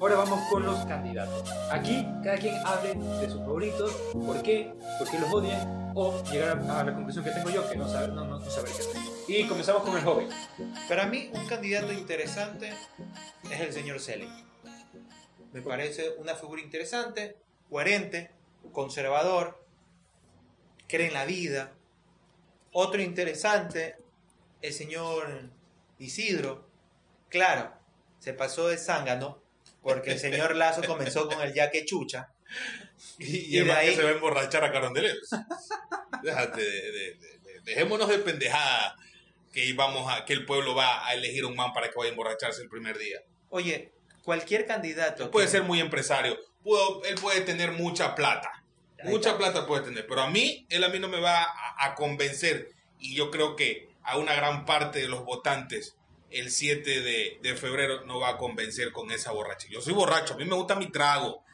Ahora 0.00 0.16
vamos 0.16 0.40
con 0.50 0.64
los 0.64 0.84
candidatos. 0.86 1.48
Aquí 1.70 2.04
cada 2.24 2.36
quien 2.36 2.56
hable 2.66 2.94
de 2.94 3.30
sus 3.30 3.40
favoritos, 3.40 3.92
por 4.12 4.42
qué, 4.42 4.74
por 4.98 5.08
qué 5.08 5.18
los 5.20 5.32
odian, 5.32 5.92
o 5.94 6.22
llegar 6.24 6.58
a, 6.58 6.80
a 6.80 6.84
la 6.84 6.92
conclusión 6.92 7.24
que 7.24 7.30
tengo 7.30 7.50
yo, 7.50 7.68
que 7.70 7.76
no 7.76 7.88
saber, 7.88 8.10
no, 8.10 8.24
no, 8.24 8.40
no 8.40 8.50
saber 8.50 8.72
qué 8.72 8.80
hacer. 8.80 8.96
Y 9.28 9.46
comenzamos 9.46 9.82
con 9.82 9.96
el 9.96 10.02
joven. 10.02 10.28
Para 10.88 11.06
mí, 11.06 11.30
un 11.32 11.46
candidato 11.46 11.92
interesante 11.92 12.72
es 13.48 13.60
el 13.60 13.72
señor 13.72 14.00
Selly. 14.00 14.28
Me 15.52 15.62
parece 15.62 16.16
una 16.18 16.34
figura 16.34 16.62
interesante, 16.62 17.36
coherente, 17.70 18.32
conservador, 18.72 19.64
cree 20.88 21.08
en 21.08 21.14
la 21.14 21.26
vida. 21.26 21.74
Otro 22.72 23.00
interesante, 23.00 23.98
el 24.62 24.72
señor 24.72 25.50
Isidro. 25.98 26.68
Claro, 27.28 27.72
se 28.18 28.32
pasó 28.32 28.68
de 28.68 28.78
zángano 28.78 29.41
porque 29.82 30.12
el 30.12 30.18
señor 30.18 30.54
Lazo 30.56 30.82
comenzó 30.84 31.28
con 31.28 31.40
el 31.42 31.52
yaque 31.52 31.84
chucha. 31.84 32.28
Y, 33.18 33.56
Y 33.56 33.58
y 33.58 33.64
de 33.64 33.72
ahí- 33.72 33.90
que 33.90 33.96
se 33.96 34.02
va 34.02 34.10
a 34.10 34.12
emborrachar 34.12 34.64
a 34.64 34.72
Carondelet. 34.72 35.16
Déjate 36.22 36.60
de, 36.62 36.70
de- 36.92 37.14
de- 37.14 37.38
de- 37.38 37.60
dejémonos 37.64 38.08
de 38.08 38.18
pendejada 38.18 38.96
que 39.52 39.72
vamos 39.74 40.10
a, 40.12 40.24
que 40.24 40.32
el 40.32 40.44
pueblo 40.46 40.74
va 40.74 41.06
a 41.06 41.14
elegir 41.14 41.44
un 41.44 41.54
man 41.56 41.72
para 41.72 41.88
que 41.88 41.94
vaya 41.96 42.08
a 42.10 42.12
emborracharse 42.12 42.62
el 42.62 42.68
primer 42.68 42.96
día. 42.98 43.20
Oye, 43.50 43.92
cualquier 44.22 44.66
candidato. 44.66 45.30
Puede 45.30 45.46
que- 45.46 45.52
ser 45.52 45.62
muy 45.62 45.80
empresario, 45.80 46.38
puedo- 46.62 47.04
él 47.04 47.16
puede 47.16 47.40
tener 47.42 47.72
mucha 47.72 48.14
plata, 48.14 48.64
mucha 49.04 49.36
plata 49.36 49.66
puede 49.66 49.82
tener, 49.84 50.06
pero 50.06 50.22
a 50.22 50.30
mí, 50.30 50.66
él 50.70 50.84
a 50.84 50.88
mí 50.88 50.98
no 50.98 51.08
me 51.08 51.20
va 51.20 51.42
a, 51.42 51.86
a 51.86 51.94
convencer 51.94 52.70
y 52.98 53.14
yo 53.14 53.30
creo 53.30 53.56
que 53.56 53.88
a 54.04 54.16
una 54.16 54.34
gran 54.34 54.64
parte 54.64 55.00
de 55.00 55.08
los 55.08 55.24
votantes 55.24 55.96
el 56.34 56.50
7 56.50 57.00
de, 57.00 57.38
de 57.42 57.56
febrero 57.56 58.04
no 58.04 58.20
va 58.20 58.30
a 58.30 58.36
convencer 58.38 58.92
con 58.92 59.10
esa 59.10 59.32
borracha. 59.32 59.68
Yo 59.70 59.80
soy 59.80 59.92
borracho, 59.94 60.34
a 60.34 60.36
mí 60.36 60.44
me 60.44 60.54
gusta 60.54 60.74
mi 60.76 60.90
trago, 60.90 61.44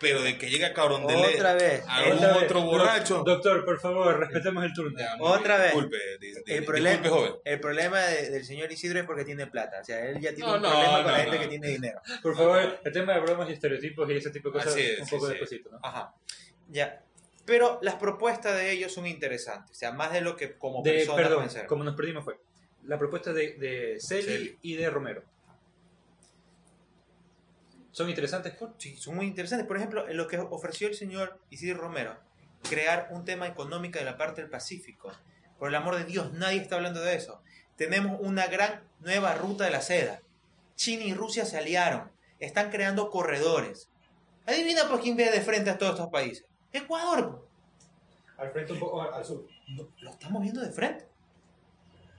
pero 0.00 0.20
de 0.22 0.36
que 0.36 0.50
llegue 0.50 0.64
a 0.64 0.74
Carondelet 0.74 1.36
Otra 1.36 1.54
vez. 1.54 1.84
algún 1.86 2.16
Otra 2.18 2.32
vez. 2.34 2.42
otro 2.44 2.62
borracho... 2.62 3.14
Doc- 3.18 3.26
Doctor, 3.26 3.64
por 3.64 3.78
favor, 3.80 4.18
respetemos 4.18 4.64
el 4.64 4.72
turno. 4.72 4.98
Ya, 4.98 5.16
Otra 5.20 5.56
vez. 5.58 5.66
Disculpe, 5.72 5.96
di- 5.96 6.26
di- 6.26 6.26
El 6.28 6.42
disculpe, 6.44 6.64
problema, 6.64 7.08
joven. 7.08 7.32
el 7.44 7.60
problema 7.60 8.00
de- 8.00 8.30
del 8.30 8.44
señor 8.44 8.72
Isidro 8.72 8.98
es 8.98 9.06
porque 9.06 9.24
tiene 9.24 9.46
plata. 9.46 9.78
O 9.80 9.84
sea, 9.84 10.04
él 10.08 10.20
ya 10.20 10.34
tiene 10.34 10.50
No, 10.50 10.56
un 10.56 10.62
no, 10.62 10.70
problema 10.70 10.92
con 10.96 11.02
no, 11.06 11.10
la 11.12 11.18
gente 11.18 11.36
no. 11.36 11.42
que 11.42 11.48
tiene 11.48 11.68
dinero. 11.68 12.00
Por 12.20 12.36
favor, 12.36 12.80
el 12.84 12.92
tema 12.92 13.14
de 13.14 13.20
bromas 13.20 13.48
y 13.48 13.52
estereotipos 13.52 14.10
y 14.10 14.14
ese 14.16 14.30
tipo 14.30 14.48
de 14.48 14.52
cosas, 14.54 14.72
Así 14.72 14.80
es, 14.82 15.00
un 15.00 15.08
poco 15.08 15.26
sí. 15.26 15.32
despacito, 15.34 15.70
¿no? 15.70 15.78
Ajá. 15.84 16.14
Ya. 16.68 17.00
Pero 17.44 17.78
las 17.82 17.94
propuestas 17.96 18.56
de 18.56 18.72
ellos 18.72 18.92
son 18.92 19.06
interesantes. 19.06 19.70
O 19.70 19.74
sea, 19.74 19.92
más 19.92 20.12
de 20.12 20.20
lo 20.20 20.36
que 20.36 20.56
como 20.58 20.82
De, 20.82 20.92
personas 20.94 21.16
perdón, 21.16 21.34
pueden 21.38 21.50
ser. 21.50 21.66
como 21.66 21.84
nos 21.84 21.94
perdimos 21.96 22.24
fue 22.24 22.38
la 22.84 22.98
propuesta 22.98 23.32
de, 23.32 23.54
de 23.54 24.00
Celi 24.00 24.22
Celi. 24.22 24.58
y 24.62 24.76
de 24.76 24.90
Romero. 24.90 25.22
¿Son 27.92 28.08
interesantes? 28.08 28.54
Por? 28.54 28.74
Sí, 28.78 28.96
son 28.96 29.16
muy 29.16 29.26
interesantes. 29.26 29.66
Por 29.66 29.76
ejemplo, 29.76 30.08
en 30.08 30.16
lo 30.16 30.26
que 30.26 30.38
ofreció 30.38 30.88
el 30.88 30.94
señor 30.94 31.38
Isidro 31.50 31.78
Romero, 31.78 32.16
crear 32.68 33.08
un 33.10 33.24
tema 33.24 33.46
económico 33.46 33.98
de 33.98 34.04
la 34.04 34.16
parte 34.16 34.40
del 34.40 34.50
Pacífico. 34.50 35.12
Por 35.58 35.68
el 35.68 35.74
amor 35.74 35.96
de 35.96 36.04
Dios, 36.04 36.32
nadie 36.32 36.60
está 36.60 36.76
hablando 36.76 37.00
de 37.00 37.14
eso. 37.14 37.42
Tenemos 37.76 38.18
una 38.20 38.46
gran 38.46 38.82
nueva 39.00 39.34
ruta 39.34 39.64
de 39.64 39.70
la 39.70 39.82
seda. 39.82 40.22
China 40.74 41.04
y 41.04 41.14
Rusia 41.14 41.44
se 41.44 41.58
aliaron. 41.58 42.10
Están 42.38 42.70
creando 42.70 43.10
corredores. 43.10 43.90
Adivina 44.46 44.88
por 44.88 45.00
quién 45.00 45.16
ve 45.16 45.30
de 45.30 45.40
frente 45.42 45.70
a 45.70 45.78
todos 45.78 45.92
estos 45.92 46.10
países. 46.10 46.46
Ecuador. 46.72 47.46
Al 48.38 48.50
frente 48.50 48.72
un 48.72 48.80
poco 48.80 49.02
al 49.02 49.24
sur. 49.24 49.46
No, 49.68 49.88
lo 50.00 50.10
estamos 50.10 50.42
viendo 50.42 50.62
de 50.62 50.72
frente. 50.72 51.06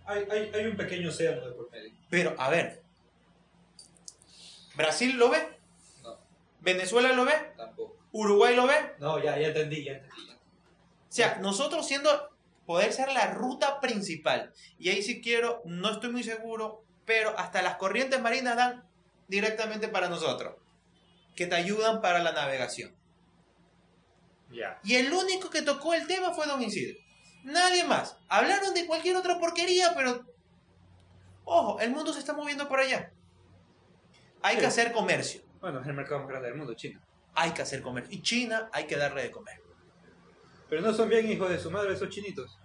Hay, 0.06 0.26
hay, 0.30 0.52
hay 0.54 0.66
un 0.68 0.78
pequeño 0.78 1.10
océano 1.10 1.48
de 1.48 1.54
por 1.54 1.72
medio. 1.72 1.94
Pero, 2.10 2.36
a 2.38 2.50
ver. 2.50 2.84
¿Brasil 4.76 5.16
lo 5.18 5.30
ve? 5.30 5.60
No, 6.04 6.18
¿Venezuela 6.62 7.14
lo 7.14 7.26
ve? 7.26 7.34
tampoco. 7.56 7.98
¿Uruguay 8.12 8.56
lo 8.56 8.68
ve? 8.68 8.76
No, 9.00 9.22
ya, 9.24 9.38
ya 9.38 9.48
entendí, 9.48 9.84
ya 9.84 9.94
entendí. 9.94 10.32
O 10.32 11.16
sea, 11.16 11.38
nosotros 11.42 11.88
siendo, 11.88 12.30
poder 12.66 12.94
ser 12.94 13.12
la 13.12 13.28
ruta 13.28 13.80
principal. 13.80 14.54
Y 14.80 14.90
ahí 14.90 15.02
sí 15.02 15.22
quiero, 15.22 15.62
no 15.66 15.92
estoy 15.92 16.12
muy 16.12 16.24
seguro, 16.24 16.84
pero 17.06 17.38
hasta 17.38 17.62
las 17.62 17.78
corrientes 17.78 18.22
marinas 18.22 18.56
dan 18.56 18.84
directamente 19.28 19.88
para 19.88 20.10
nosotros. 20.10 20.56
Que 21.36 21.48
te 21.48 21.56
ayudan 21.56 22.02
para 22.02 22.22
la 22.22 22.32
navegación. 22.32 22.96
Ya. 24.52 24.80
Y 24.84 24.96
el 24.96 25.12
único 25.12 25.50
que 25.50 25.64
tocó 25.64 25.94
el 25.94 26.06
tema 26.06 26.34
fue 26.34 26.46
Don 26.46 26.62
Isidro. 26.62 27.03
Nadie 27.44 27.84
más. 27.84 28.18
Hablaron 28.30 28.74
de 28.74 28.86
cualquier 28.86 29.16
otra 29.18 29.38
porquería, 29.40 29.94
pero... 29.96 30.26
Ojo, 31.46 31.80
el 31.80 31.92
mundo 31.92 32.14
se 32.14 32.20
está 32.20 32.34
moviendo 32.34 32.68
por 32.70 32.80
allá. 32.80 33.12
Hay 34.42 34.56
Sí. 34.56 34.62
que 34.62 34.68
hacer 34.68 34.92
comercio. 34.94 35.42
Bueno, 35.60 35.82
es 35.82 35.88
el 35.88 35.94
mercado 35.94 36.22
más 36.22 36.30
grande 36.30 36.50
del 36.50 36.58
mundo, 36.58 36.74
China. 36.74 37.02
Hay 37.36 37.52
que 37.52 37.62
hacer 37.62 37.82
comercio. 37.82 38.14
Y 38.18 38.22
China 38.22 38.70
hay 38.72 38.86
que 38.86 38.96
darle 38.96 39.24
de 39.24 39.32
comer. 39.32 39.62
Pero 40.70 40.82
no 40.82 40.94
son 40.94 41.10
bien 41.10 41.30
hijos 41.30 41.50
de 41.50 41.60
su 41.60 41.70
madre 41.72 41.94
esos 41.94 42.10
chinitos. 42.10 42.58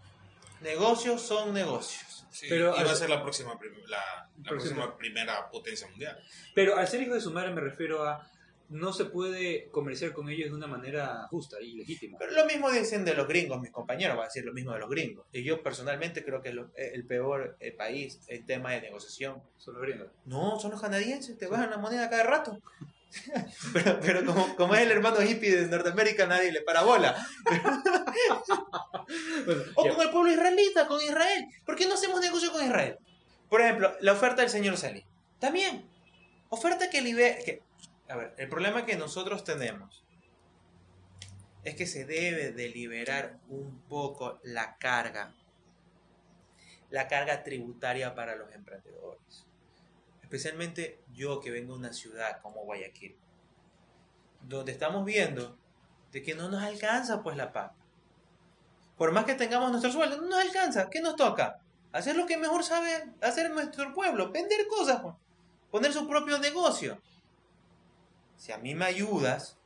Negocios 0.61 1.23
son 1.23 1.53
negocios. 1.53 2.27
Sí, 2.31 2.47
Pero- 2.49 2.75
y 2.79 2.83
va 2.85 2.93
a 2.93 2.95
ser 2.95 3.11
la 3.11 3.23
próxima, 3.23 3.59
prim- 3.59 3.75
la, 3.87 4.29
próxima 4.45 4.97
primera 4.97 5.49
potencia 5.51 5.89
mundial. 5.89 6.21
Pero 6.55 6.77
al 6.77 6.87
ser 6.87 7.03
hijo 7.03 7.15
de 7.15 7.21
su 7.21 7.33
madre 7.33 7.51
me 7.53 7.61
refiero 7.61 8.07
a 8.07 8.29
no 8.71 8.93
se 8.93 9.07
puede 9.07 9.69
comerciar 9.71 10.13
con 10.13 10.29
ellos 10.29 10.51
de 10.51 10.55
una 10.57 10.67
manera 10.67 11.27
justa 11.31 11.57
y 11.61 11.73
legítima. 11.75 12.19
Pero 12.19 12.33
lo 12.33 12.45
mismo 12.47 12.71
dicen 12.71 13.05
de 13.05 13.15
los 13.15 13.27
gringos, 13.27 13.61
mis 13.61 13.71
compañeros, 13.71 14.19
va 14.19 14.23
a 14.23 14.27
decir 14.27 14.45
lo 14.45 14.53
mismo 14.53 14.73
de 14.73 14.81
los 14.81 14.91
gringos. 14.91 15.27
Y 15.33 15.43
yo 15.43 15.63
personalmente 15.63 16.23
creo 16.25 16.43
que 16.43 16.53
lo- 16.53 16.71
eh, 16.77 16.91
el 16.95 17.05
peor 17.07 17.57
eh, 17.61 17.73
país 17.73 18.21
en 18.29 18.45
tema 18.45 18.73
de 18.73 18.83
negociación. 18.83 19.43
Son 19.57 19.75
los 19.75 19.83
gringos. 19.83 20.09
No, 20.27 20.59
son 20.61 20.71
los 20.73 20.81
canadienses, 20.81 21.39
te 21.39 21.47
bajan 21.47 21.71
la 21.71 21.79
moneda 21.79 22.11
cada 22.11 22.25
rato. 22.25 22.59
pero 23.73 23.99
pero 24.01 24.25
como, 24.27 24.55
como 24.55 24.75
es 24.75 24.83
el 24.83 24.91
hermano 24.91 25.23
hippie 25.23 25.57
de 25.57 25.67
Norteamérica, 25.69 26.27
nadie 26.27 26.53
le 26.53 26.61
para 26.63 26.83
bola. 26.83 27.17
Bueno, 29.45 29.63
O 29.77 29.85
ya. 29.87 29.95
con 29.95 30.03
el 30.07 30.11
pueblo 30.11 30.31
israelita, 30.33 30.87
con 30.87 31.01
Israel. 31.01 31.47
¿Por 31.65 31.77
qué 31.77 31.87
no 31.87 31.95
hacemos 31.95 32.21
negocio 32.21 32.53
con 32.53 32.63
Israel? 32.65 32.99
Por 33.49 33.63
ejemplo, 33.63 33.93
la 34.01 34.13
oferta 34.13 34.43
del 34.43 34.51
señor 34.51 34.77
Sally. 34.77 35.03
También. 35.39 35.89
Oferta 36.51 36.91
que 36.91 37.01
libera... 37.01 37.37
Que, 37.45 37.63
a 38.09 38.17
ver, 38.17 38.35
el 38.39 38.49
problema 38.49 38.87
que 38.87 38.97
nosotros 38.97 39.45
tenemos 39.45 40.05
es 41.65 41.75
que 41.75 41.87
se 41.87 42.05
debe 42.05 42.53
de 42.53 42.69
liberar 42.69 43.39
un 43.49 43.83
poco 43.83 44.41
la 44.43 44.79
carga. 44.79 45.35
La 46.91 47.07
carga 47.07 47.43
tributaria 47.43 48.15
para 48.15 48.35
los 48.35 48.51
emprendedores. 48.53 49.47
Especialmente 50.23 51.01
yo 51.13 51.41
que 51.41 51.51
vengo 51.51 51.75
de 51.75 51.81
una 51.81 51.93
ciudad 51.93 52.41
como 52.41 52.65
Guayaquil. 52.65 53.17
Donde 54.43 54.73
estamos 54.73 55.05
viendo 55.05 55.59
de 56.13 56.23
que 56.23 56.35
no 56.35 56.49
nos 56.49 56.63
alcanza 56.63 57.23
pues 57.23 57.37
la 57.37 57.53
papa. 57.53 57.77
Por 58.97 59.13
más 59.13 59.25
que 59.25 59.35
tengamos 59.35 59.71
nuestro 59.71 59.93
sueldo, 59.93 60.17
no 60.17 60.29
nos 60.29 60.41
alcanza. 60.41 60.89
¿Qué 60.89 61.01
nos 61.01 61.17
toca? 61.17 61.61
Hacer 61.93 62.17
lo 62.17 62.27
que 62.27 62.37
mejor 62.37 62.65
sabe 62.65 63.13
hacer 63.21 63.51
nuestro 63.51 63.93
pueblo. 63.93 64.31
Vender 64.31 64.67
cosas. 64.67 65.01
pues. 65.03 65.15
Poner 65.71 65.93
su 65.93 66.09
propio 66.09 66.39
negocio. 66.39 67.01
Si 68.39 68.53
a 68.53 68.59
mí 68.59 68.75
me 68.75 68.87
ayudas, 68.87 69.59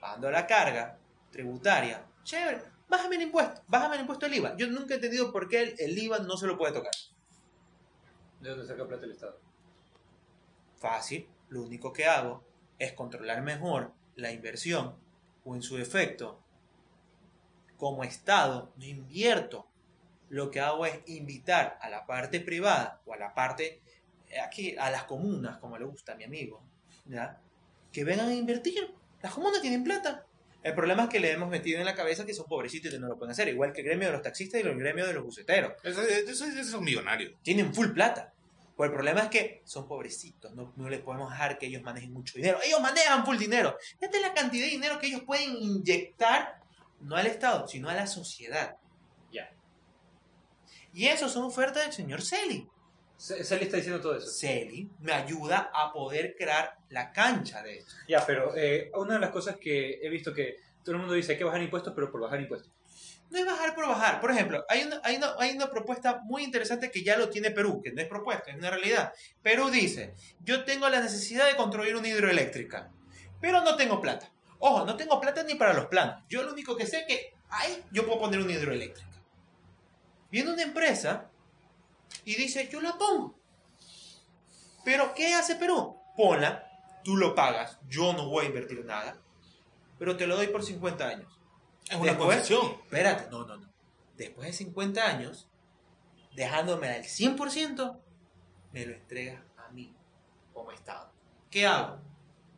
pagando 0.00 0.30
la 0.30 0.46
carga 0.46 0.98
tributaria, 1.32 2.06
chévere, 2.22 2.62
bájame 2.88 3.16
el 3.16 3.22
impuesto. 3.22 3.62
Bájame 3.66 3.96
el 3.96 4.02
impuesto 4.02 4.26
del 4.26 4.36
IVA. 4.36 4.56
Yo 4.56 4.68
nunca 4.68 4.94
he 4.94 4.96
entendido 4.96 5.32
por 5.32 5.48
qué 5.48 5.62
el, 5.62 5.74
el 5.78 5.98
IVA 5.98 6.20
no 6.20 6.36
se 6.36 6.46
lo 6.46 6.56
puede 6.56 6.74
tocar. 6.74 6.92
¿De 8.40 8.50
dónde 8.50 8.66
saca 8.66 8.86
plata 8.86 9.06
el 9.06 9.12
Estado? 9.12 9.40
Fácil. 10.76 11.26
Lo 11.48 11.62
único 11.62 11.92
que 11.92 12.06
hago 12.06 12.44
es 12.78 12.92
controlar 12.92 13.42
mejor 13.42 13.92
la 14.16 14.30
inversión 14.30 14.94
o 15.44 15.54
en 15.54 15.62
su 15.62 15.78
efecto, 15.78 16.40
como 17.76 18.04
Estado, 18.04 18.72
no 18.76 18.84
invierto. 18.84 19.66
Lo 20.28 20.50
que 20.50 20.60
hago 20.60 20.86
es 20.86 21.00
invitar 21.06 21.78
a 21.80 21.88
la 21.90 22.06
parte 22.06 22.40
privada 22.40 23.00
o 23.06 23.12
a 23.12 23.16
la 23.16 23.34
parte, 23.34 23.82
eh, 24.28 24.40
aquí, 24.40 24.76
a 24.76 24.90
las 24.90 25.04
comunas, 25.04 25.58
como 25.58 25.78
le 25.78 25.84
gusta 25.84 26.12
a 26.12 26.16
mi 26.16 26.24
amigo, 26.24 26.62
¿ya? 27.06 27.41
Que 27.92 28.04
vengan 28.04 28.28
a 28.28 28.34
invertir. 28.34 28.94
Las 29.22 29.34
comunas 29.34 29.60
tienen 29.60 29.84
plata. 29.84 30.24
El 30.62 30.74
problema 30.74 31.04
es 31.04 31.08
que 31.08 31.18
le 31.20 31.32
hemos 31.32 31.48
metido 31.50 31.80
en 31.80 31.84
la 31.84 31.94
cabeza 31.94 32.24
que 32.24 32.34
son 32.34 32.46
pobrecitos 32.46 32.90
y 32.90 32.94
que 32.94 33.00
no 33.00 33.08
lo 33.08 33.16
pueden 33.18 33.32
hacer, 33.32 33.48
igual 33.48 33.72
que 33.72 33.80
el 33.80 33.86
gremio 33.88 34.06
de 34.08 34.12
los 34.12 34.22
taxistas 34.22 34.60
y 34.60 34.66
el 34.66 34.76
gremio 34.78 35.04
de 35.06 35.12
los 35.12 35.24
buceteros 35.24 35.72
Eso, 35.82 36.02
eso- 36.02 36.44
esos 36.44 36.66
son 36.68 36.84
millonarios. 36.84 37.34
tienen 37.42 37.74
full 37.74 37.88
plata. 37.92 38.32
Pues 38.76 38.88
el 38.88 38.94
problema 38.94 39.20
es 39.22 39.28
que 39.28 39.60
son 39.64 39.86
pobrecitos, 39.86 40.54
no, 40.54 40.72
no 40.76 40.88
les 40.88 41.00
podemos 41.00 41.30
dejar 41.30 41.58
que 41.58 41.66
ellos 41.66 41.82
manejen 41.82 42.12
mucho 42.12 42.34
dinero. 42.36 42.58
Ellos 42.64 42.80
manejan 42.80 43.24
full 43.26 43.36
dinero. 43.36 43.76
Esta 44.00 44.16
es 44.16 44.22
la 44.22 44.32
cantidad 44.32 44.64
de 44.64 44.70
dinero 44.70 44.98
que 44.98 45.08
ellos 45.08 45.22
pueden 45.26 45.50
inyectar, 45.56 46.60
no 47.00 47.16
al 47.16 47.26
Estado, 47.26 47.66
sino 47.68 47.88
a 47.90 47.94
la 47.94 48.06
sociedad. 48.06 48.76
Ya. 49.32 49.50
Y 50.94 51.06
eso 51.08 51.28
son 51.28 51.44
ofertas 51.44 51.84
del 51.84 51.92
señor 51.92 52.22
Celi. 53.22 53.44
Sally 53.44 53.64
está 53.64 53.76
diciendo 53.76 54.00
todo 54.00 54.16
eso. 54.16 54.26
Celi 54.26 54.90
me 55.00 55.12
ayuda 55.12 55.70
a 55.72 55.92
poder 55.92 56.34
crear 56.36 56.76
la 56.90 57.12
cancha 57.12 57.62
de 57.62 57.78
esto. 57.78 57.94
Ya, 58.08 58.26
pero 58.26 58.56
eh, 58.56 58.90
una 58.94 59.14
de 59.14 59.20
las 59.20 59.30
cosas 59.30 59.56
que 59.58 60.00
he 60.02 60.08
visto 60.08 60.34
que 60.34 60.56
todo 60.82 60.96
el 60.96 61.00
mundo 61.00 61.14
dice 61.14 61.32
hay 61.32 61.38
que 61.38 61.44
bajar 61.44 61.62
impuestos, 61.62 61.92
pero 61.94 62.10
por 62.10 62.20
bajar 62.20 62.40
impuestos. 62.40 62.72
No 63.30 63.38
es 63.38 63.46
bajar 63.46 63.74
por 63.76 63.86
bajar. 63.86 64.20
Por 64.20 64.32
ejemplo, 64.32 64.64
hay 64.68 64.82
una, 64.82 65.00
hay, 65.04 65.16
una, 65.16 65.34
hay 65.38 65.56
una 65.56 65.70
propuesta 65.70 66.20
muy 66.24 66.42
interesante 66.42 66.90
que 66.90 67.04
ya 67.04 67.16
lo 67.16 67.30
tiene 67.30 67.52
Perú, 67.52 67.80
que 67.80 67.92
no 67.92 68.02
es 68.02 68.08
propuesta, 68.08 68.50
es 68.50 68.56
una 68.56 68.70
realidad. 68.70 69.12
Perú 69.40 69.70
dice, 69.70 70.14
yo 70.44 70.64
tengo 70.64 70.88
la 70.88 71.00
necesidad 71.00 71.46
de 71.46 71.56
construir 71.56 71.94
una 71.94 72.08
hidroeléctrica, 72.08 72.90
pero 73.40 73.62
no 73.62 73.76
tengo 73.76 74.00
plata. 74.00 74.30
Ojo, 74.58 74.84
no 74.84 74.96
tengo 74.96 75.20
plata 75.20 75.44
ni 75.44 75.54
para 75.54 75.72
los 75.72 75.86
planos. 75.86 76.24
Yo 76.28 76.42
lo 76.42 76.52
único 76.52 76.76
que 76.76 76.86
sé 76.86 76.98
es 76.98 77.04
que 77.06 77.34
ahí 77.48 77.82
yo 77.92 78.04
puedo 78.04 78.20
poner 78.20 78.40
una 78.40 78.52
hidroeléctrica. 78.52 79.08
Viene 80.30 80.52
una 80.52 80.62
empresa 80.62 81.30
y 82.24 82.34
dice, 82.36 82.68
yo 82.70 82.80
la 82.80 82.96
pongo. 82.98 83.38
Pero, 84.84 85.14
¿qué 85.14 85.34
hace 85.34 85.56
Perú? 85.56 85.96
Ponla, 86.16 86.68
tú 87.04 87.16
lo 87.16 87.34
pagas, 87.34 87.78
yo 87.88 88.12
no 88.12 88.28
voy 88.28 88.44
a 88.46 88.48
invertir 88.48 88.84
nada, 88.84 89.16
pero 89.98 90.16
te 90.16 90.26
lo 90.26 90.36
doy 90.36 90.48
por 90.48 90.62
50 90.64 91.06
años. 91.06 91.38
Es 91.88 91.96
una 91.96 92.12
Después- 92.12 92.28
concesión. 92.36 92.72
Espérate, 92.84 93.30
no, 93.30 93.44
no, 93.46 93.56
no. 93.56 93.72
Después 94.16 94.46
de 94.48 94.52
50 94.52 95.04
años, 95.04 95.48
dejándome 96.34 96.88
al 96.88 97.04
100%, 97.04 97.98
me 98.72 98.86
lo 98.86 98.94
entregas 98.94 99.42
a 99.58 99.68
mí 99.70 99.94
como 100.52 100.70
Estado. 100.72 101.10
¿Qué 101.50 101.66
hago? 101.66 101.98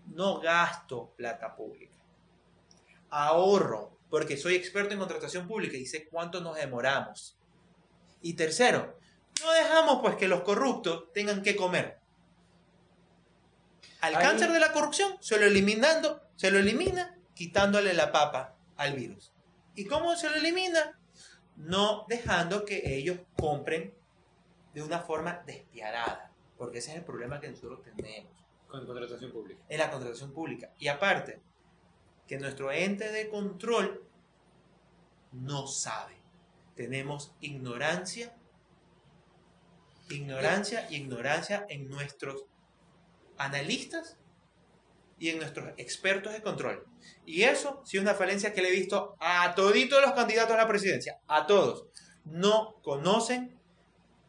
No 0.07 0.41
gasto 0.41 1.13
plata 1.17 1.55
pública. 1.57 1.95
Ahorro, 3.11 3.97
porque 4.11 4.37
soy 4.37 4.55
experto 4.55 4.93
en 4.93 4.99
contratación 5.01 5.47
pública 5.47 5.77
y 5.77 5.87
sé 5.87 6.09
cuánto 6.09 6.41
nos 6.41 6.57
demoramos. 6.57 7.37
Y 8.23 8.35
tercero, 8.35 8.99
no 9.43 9.53
dejamos 9.53 10.01
pues 10.01 10.17
que 10.17 10.29
los 10.29 10.43
corruptos 10.43 11.13
tengan 11.13 11.43
que 11.43 11.57
comer. 11.57 11.99
Al 14.01 14.15
Ahí- 14.17 14.23
cáncer 14.23 14.51
de 14.53 14.61
la 14.61 14.73
corrupción 14.73 15.17
se 15.21 15.39
lo 15.39 15.47
eliminando, 15.47 16.23
se 16.37 16.51
lo 16.51 16.59
elimina 16.59 17.17
quitándole 17.35 17.95
la 17.95 18.13
papa 18.13 18.57
al 18.77 18.95
virus. 18.95 19.33
¿Y 19.75 19.87
cómo 19.87 20.15
se 20.17 20.29
lo 20.31 20.37
elimina? 20.37 20.99
No 21.57 22.05
dejando 22.09 22.65
que 22.65 22.97
ellos 22.97 23.19
compren 23.39 23.95
de 24.73 24.83
una 24.83 25.01
forma 25.01 25.43
despiadada, 25.47 26.31
porque 26.59 26.79
ese 26.79 26.91
es 26.93 26.97
el 26.99 27.05
problema 27.05 27.41
que 27.41 27.49
nosotros 27.49 27.81
tenemos 27.83 28.33
Con 28.69 28.85
contratación 28.87 29.31
pública. 29.33 29.63
en 29.69 29.79
la 29.79 29.91
contratación 29.91 30.33
pública. 30.33 30.71
Y 30.79 30.89
aparte, 30.89 31.41
que 32.27 32.39
nuestro 32.39 32.73
ente 32.73 33.11
de 33.11 33.29
control 33.29 34.05
no 35.33 35.67
sabe. 35.67 36.15
Tenemos 36.75 37.35
ignorancia, 37.41 38.35
ignorancia 40.09 40.87
y 40.91 40.97
ignorancia 40.97 41.67
en 41.69 41.89
nuestros 41.89 42.45
analistas 43.39 44.17
y 45.19 45.31
en 45.31 45.39
nuestros 45.39 45.73
expertos 45.77 46.33
de 46.33 46.43
control. 46.43 46.85
Y 47.25 47.43
eso 47.43 47.83
sí 47.85 47.97
es 47.97 48.03
una 48.03 48.15
falencia 48.15 48.53
que 48.53 48.63
le 48.63 48.69
he 48.69 48.73
visto 48.73 49.17
a 49.21 49.55
toditos 49.55 50.03
los 50.03 50.13
candidatos 50.13 50.55
a 50.55 50.59
la 50.59 50.69
presidencia, 50.69 51.19
a 51.27 51.47
todos. 51.47 51.87
No 52.25 52.77
conocen 52.83 53.59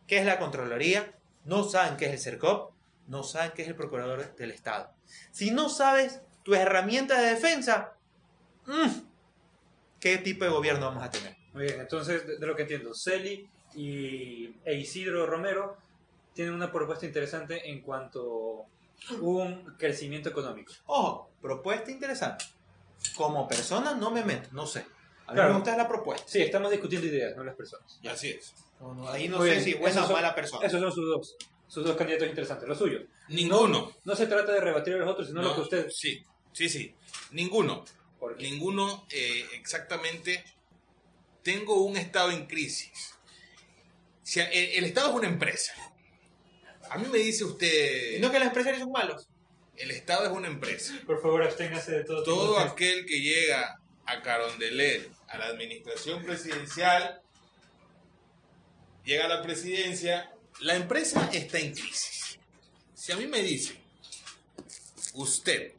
qué 0.07 0.19
es 0.19 0.25
la 0.25 0.39
Contraloría, 0.39 1.17
no 1.43 1.63
saben 1.63 1.97
qué 1.97 2.05
es 2.05 2.11
el 2.13 2.19
CERCOP, 2.19 2.73
no 3.07 3.23
saben 3.23 3.51
qué 3.55 3.63
es 3.63 3.67
el 3.67 3.75
Procurador 3.75 4.35
del 4.35 4.51
Estado. 4.51 4.93
Si 5.31 5.51
no 5.51 5.69
sabes 5.69 6.21
tu 6.43 6.53
herramienta 6.53 7.19
de 7.21 7.31
defensa, 7.31 7.93
mm, 8.65 8.89
¿qué 9.99 10.17
tipo 10.17 10.45
de 10.45 10.51
gobierno 10.51 10.87
vamos 10.87 11.03
a 11.03 11.09
tener? 11.09 11.35
Muy 11.53 11.63
bien, 11.63 11.79
entonces, 11.79 12.25
de 12.27 12.45
lo 12.45 12.55
que 12.55 12.63
entiendo, 12.63 12.93
Celi 12.93 13.49
y, 13.75 14.55
e 14.63 14.75
Isidro 14.75 15.25
Romero 15.25 15.77
tienen 16.33 16.53
una 16.53 16.71
propuesta 16.71 17.05
interesante 17.05 17.69
en 17.69 17.81
cuanto 17.81 18.65
un 19.21 19.75
crecimiento 19.77 20.29
económico. 20.29 20.73
Ojo, 20.87 21.29
propuesta 21.41 21.91
interesante. 21.91 22.45
Como 23.15 23.47
persona 23.47 23.93
no 23.93 24.11
me 24.11 24.23
meto, 24.23 24.49
no 24.51 24.65
sé. 24.65 24.79
A 25.27 25.31
mí 25.31 25.35
Claro. 25.35 25.49
me 25.49 25.55
gusta 25.59 25.77
la 25.77 25.87
propuesta. 25.87 26.27
Sí, 26.27 26.41
estamos 26.41 26.71
discutiendo 26.71 27.07
ideas, 27.07 27.35
no 27.35 27.43
las 27.43 27.55
personas. 27.55 27.99
Así 28.09 28.29
es. 28.29 28.53
No, 28.79 28.93
no, 28.93 29.09
ahí 29.09 29.27
no 29.27 29.41
sé 29.41 29.61
si 29.61 29.73
buena 29.73 30.05
o 30.05 30.11
mala 30.11 30.35
persona. 30.35 30.65
Esos 30.65 30.79
son 30.81 30.91
sus 30.91 31.05
dos, 31.05 31.35
sus 31.67 31.83
dos 31.85 31.95
candidatos 31.95 32.27
interesantes, 32.27 32.67
los 32.67 32.77
suyos. 32.77 33.03
Ninguno. 33.29 33.91
No 34.03 34.15
se 34.15 34.27
trata 34.27 34.51
de 34.51 34.61
rebatir 34.61 34.93
a 34.95 34.97
los 34.97 35.09
otros, 35.09 35.27
sino 35.27 35.41
No, 35.41 35.49
lo 35.49 35.55
que 35.55 35.61
usted... 35.61 35.89
Sí, 35.89 36.23
sí, 36.51 36.69
sí. 36.69 36.93
Ninguno. 37.31 37.83
Porque 38.19 38.43
Ninguno 38.43 39.05
eh, 39.11 39.45
exactamente. 39.53 40.43
Tengo 41.43 41.83
un 41.83 41.97
Estado 41.97 42.31
en 42.31 42.45
crisis. 42.47 43.14
El, 44.35 44.43
el 44.77 44.83
Estado 44.85 45.09
es 45.09 45.15
una 45.15 45.27
empresa. 45.27 45.73
A 46.89 46.97
mí 46.97 47.07
me 47.11 47.17
dice 47.19 47.43
usted, 47.43 48.17
Y 48.17 48.19
no 48.19 48.31
que 48.31 48.39
los 48.39 48.47
empresarios 48.47 48.81
son 48.81 48.91
malos. 48.91 49.27
el 49.77 49.91
Estado 49.91 50.25
es 50.25 50.31
una 50.31 50.47
empresa. 50.47 50.93
Por 51.05 51.21
favor, 51.21 51.43
absténgase 51.43 51.91
de 51.91 52.03
todo. 52.03 52.23
tipo 52.23 52.35
Todo 52.35 52.59
de- 52.59 52.63
aquel 52.69 53.05
que 53.05 53.21
llega 53.21 53.79
a 54.05 54.21
Carondelet, 54.21 55.09
a 55.27 55.37
la 55.37 55.45
administración 55.47 56.23
presidencial, 56.23 57.21
llega 59.03 59.25
a 59.25 59.27
la 59.27 59.41
presidencia, 59.41 60.31
la 60.61 60.75
empresa 60.75 61.29
está 61.33 61.59
en 61.59 61.73
crisis. 61.73 62.39
Si 62.93 63.11
a 63.11 63.17
mí 63.17 63.27
me 63.27 63.41
dice, 63.41 63.75
usted, 65.13 65.73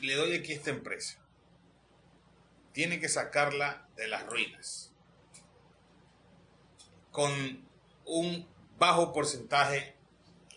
le 0.00 0.14
doy 0.14 0.34
aquí 0.36 0.52
esta 0.52 0.70
empresa, 0.70 1.18
tiene 2.72 2.98
que 3.00 3.08
sacarla 3.08 3.86
de 3.96 4.08
las 4.08 4.26
ruinas, 4.26 4.90
con 7.10 7.65
un 8.06 8.46
bajo 8.78 9.12
porcentaje 9.12 9.94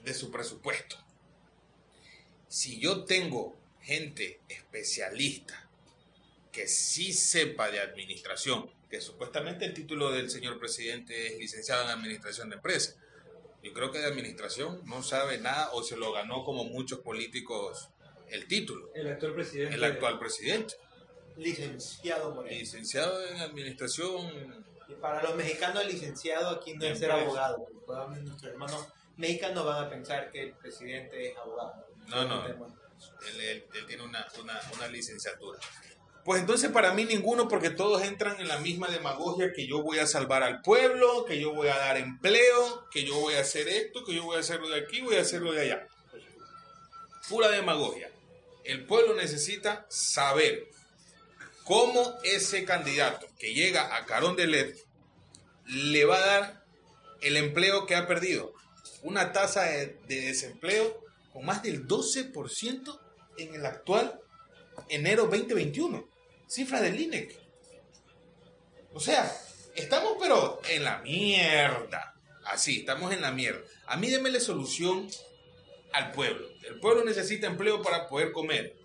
de 0.03 0.13
su 0.13 0.31
presupuesto. 0.31 0.97
Si 2.47 2.79
yo 2.79 3.03
tengo 3.03 3.57
gente 3.81 4.39
especialista 4.47 5.69
que 6.51 6.67
sí 6.67 7.13
sepa 7.13 7.69
de 7.69 7.79
administración, 7.79 8.69
que 8.89 9.01
supuestamente 9.01 9.65
el 9.65 9.73
título 9.73 10.11
del 10.11 10.29
señor 10.29 10.59
presidente 10.59 11.27
es 11.27 11.37
licenciado 11.37 11.83
en 11.83 11.89
administración 11.89 12.49
de 12.49 12.55
empresas. 12.55 12.97
Yo 13.61 13.73
creo 13.73 13.91
que 13.91 13.99
de 13.99 14.05
administración 14.05 14.81
no 14.85 15.03
sabe 15.03 15.37
nada 15.37 15.69
o 15.73 15.83
se 15.83 15.95
lo 15.97 16.11
ganó 16.11 16.43
como 16.43 16.63
muchos 16.63 16.99
políticos 16.99 17.89
el 18.29 18.47
título, 18.47 18.91
El 18.93 19.07
actual 19.07 19.33
presidente... 19.33 19.75
el 19.75 19.83
actual 19.83 20.19
presidente. 20.19 20.75
Licenciado 21.37 22.35
Moreno. 22.35 22.57
Licenciado 22.57 23.25
en 23.25 23.37
administración, 23.37 24.65
para 24.95 25.21
los 25.23 25.35
mexicanos, 25.35 25.85
licenciado 25.85 26.49
aquí 26.49 26.73
no 26.73 26.85
es 26.85 26.99
ser 26.99 27.09
empresa. 27.09 27.25
abogado. 27.27 27.65
Probablemente 27.85 28.29
nuestros 28.29 28.51
hermanos 28.53 28.87
mexicanos 29.17 29.65
van 29.65 29.85
a 29.85 29.89
pensar 29.89 30.31
que 30.31 30.43
el 30.43 30.53
presidente 30.53 31.29
es 31.31 31.37
abogado. 31.37 31.85
No, 32.07 32.23
no. 32.25 32.45
Él, 32.47 32.55
él- 33.41 33.65
él 33.73 33.85
tiene 33.85 34.03
una, 34.03 34.25
una- 34.41 34.59
una 34.75 34.87
licenciatura. 34.87 35.59
Pues 36.25 36.41
entonces 36.41 36.69
para 36.71 36.93
mí 36.93 37.05
ninguno, 37.05 37.47
porque 37.47 37.69
todos 37.69 38.03
entran 38.03 38.39
en 38.39 38.47
la 38.47 38.59
misma 38.59 38.87
demagogia 38.87 39.51
que 39.53 39.65
yo 39.67 39.81
voy 39.81 39.99
a 39.99 40.05
salvar 40.05 40.43
al 40.43 40.61
pueblo, 40.61 41.25
que 41.25 41.39
yo 41.39 41.53
voy 41.53 41.69
a 41.69 41.77
dar 41.77 41.97
empleo, 41.97 42.87
que 42.91 43.03
yo 43.05 43.15
voy 43.19 43.35
a 43.35 43.41
hacer 43.41 43.67
esto, 43.67 44.03
que 44.03 44.13
yo 44.15 44.23
voy 44.23 44.35
a 44.37 44.41
hacerlo 44.41 44.67
de 44.69 44.79
aquí, 44.81 45.01
voy 45.01 45.15
a 45.15 45.21
hacerlo 45.21 45.53
de 45.53 45.61
allá. 45.61 45.87
Pura 47.29 47.49
demagogia. 47.49 48.09
El 48.63 48.85
pueblo 48.85 49.15
necesita 49.15 49.85
saber 49.89 50.67
cómo 51.63 52.17
ese 52.23 52.65
candidato 52.65 53.25
que 53.39 53.53
llega 53.53 53.95
a 53.95 54.05
Carón 54.05 54.35
de 54.35 54.47
LED 54.47 54.75
le 55.69 56.05
va 56.05 56.17
a 56.17 56.25
dar 56.25 56.65
el 57.21 57.37
empleo 57.37 57.85
que 57.85 57.95
ha 57.95 58.07
perdido. 58.07 58.53
Una 59.03 59.31
tasa 59.31 59.63
de, 59.63 59.97
de 60.07 60.21
desempleo 60.21 61.03
con 61.31 61.45
más 61.45 61.63
del 61.63 61.87
12% 61.87 62.99
en 63.37 63.55
el 63.55 63.65
actual 63.65 64.19
enero 64.89 65.23
2021. 65.23 66.07
Cifra 66.47 66.81
del 66.81 66.99
INEC. 66.99 67.37
O 68.93 68.99
sea, 68.99 69.31
estamos 69.75 70.17
pero 70.19 70.59
en 70.69 70.83
la 70.83 70.99
mierda. 70.99 72.15
Así, 72.45 72.79
estamos 72.79 73.13
en 73.13 73.21
la 73.21 73.31
mierda. 73.31 73.61
A 73.85 73.97
mí 73.97 74.09
démele 74.09 74.39
solución 74.39 75.07
al 75.93 76.11
pueblo. 76.11 76.47
El 76.67 76.79
pueblo 76.79 77.03
necesita 77.03 77.47
empleo 77.47 77.81
para 77.81 78.07
poder 78.07 78.31
comer. 78.31 78.75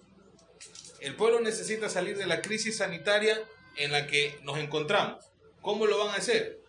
El 1.01 1.17
pueblo 1.17 1.41
necesita 1.41 1.89
salir 1.89 2.17
de 2.17 2.27
la 2.27 2.43
crisis 2.43 2.79
sanitaria 2.79 3.39
en 3.77 3.93
la 3.93 4.07
que 4.07 4.39
nos 4.43 4.59
encontramos. 4.59 5.25
¿Cómo 5.61 5.87
lo 5.87 5.99
van 5.99 6.15
a 6.15 6.19
hacer? 6.19 6.64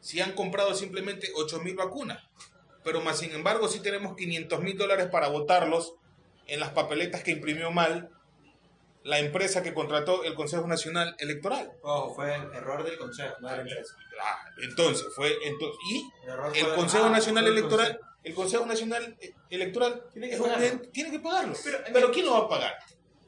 Si 0.00 0.20
han 0.20 0.32
comprado 0.32 0.74
simplemente 0.74 1.28
8 1.34 1.60
mil 1.60 1.74
vacunas, 1.74 2.22
pero 2.84 3.00
más 3.00 3.18
sin 3.18 3.32
embargo 3.32 3.68
sí 3.68 3.80
tenemos 3.80 4.16
500 4.16 4.60
mil 4.60 4.76
dólares 4.78 5.08
para 5.10 5.28
votarlos 5.28 5.94
en 6.46 6.60
las 6.60 6.70
papeletas 6.70 7.22
que 7.22 7.32
imprimió 7.32 7.70
mal 7.70 8.10
la 9.04 9.18
empresa 9.20 9.62
que 9.62 9.72
contrató 9.74 10.24
el 10.24 10.34
Consejo 10.34 10.66
Nacional 10.66 11.14
Electoral. 11.18 11.70
Ojo, 11.82 12.14
fue 12.14 12.34
error 12.34 12.84
del 12.84 12.98
consejo, 12.98 13.34
no 13.40 13.48
de 13.48 13.56
la 13.56 13.62
empresa. 13.62 13.94
Ah, 14.22 14.38
entonces, 14.62 15.06
fue 15.14 15.34
entonces, 15.44 15.78
y 15.90 16.10
El, 16.26 16.66
el 16.66 16.74
Consejo 16.74 17.08
Nacional 17.08 17.46
el 17.46 17.52
Electoral, 17.52 17.86
consejo. 17.98 18.14
el 18.24 18.34
Consejo 18.34 18.66
Nacional 18.66 19.16
eh, 19.20 19.32
Electoral 19.50 20.02
Tiene 20.12 20.28
que 20.30 20.36
ente- 20.36 20.88
tiene 20.92 21.10
que 21.10 21.20
pagarlo. 21.20 21.54
Pero- 21.64 21.78
Pero, 21.92 22.10
¿quién 22.12 22.26
lo 22.26 22.32
va 22.32 22.38
a 22.40 22.48
pagar? 22.48 22.74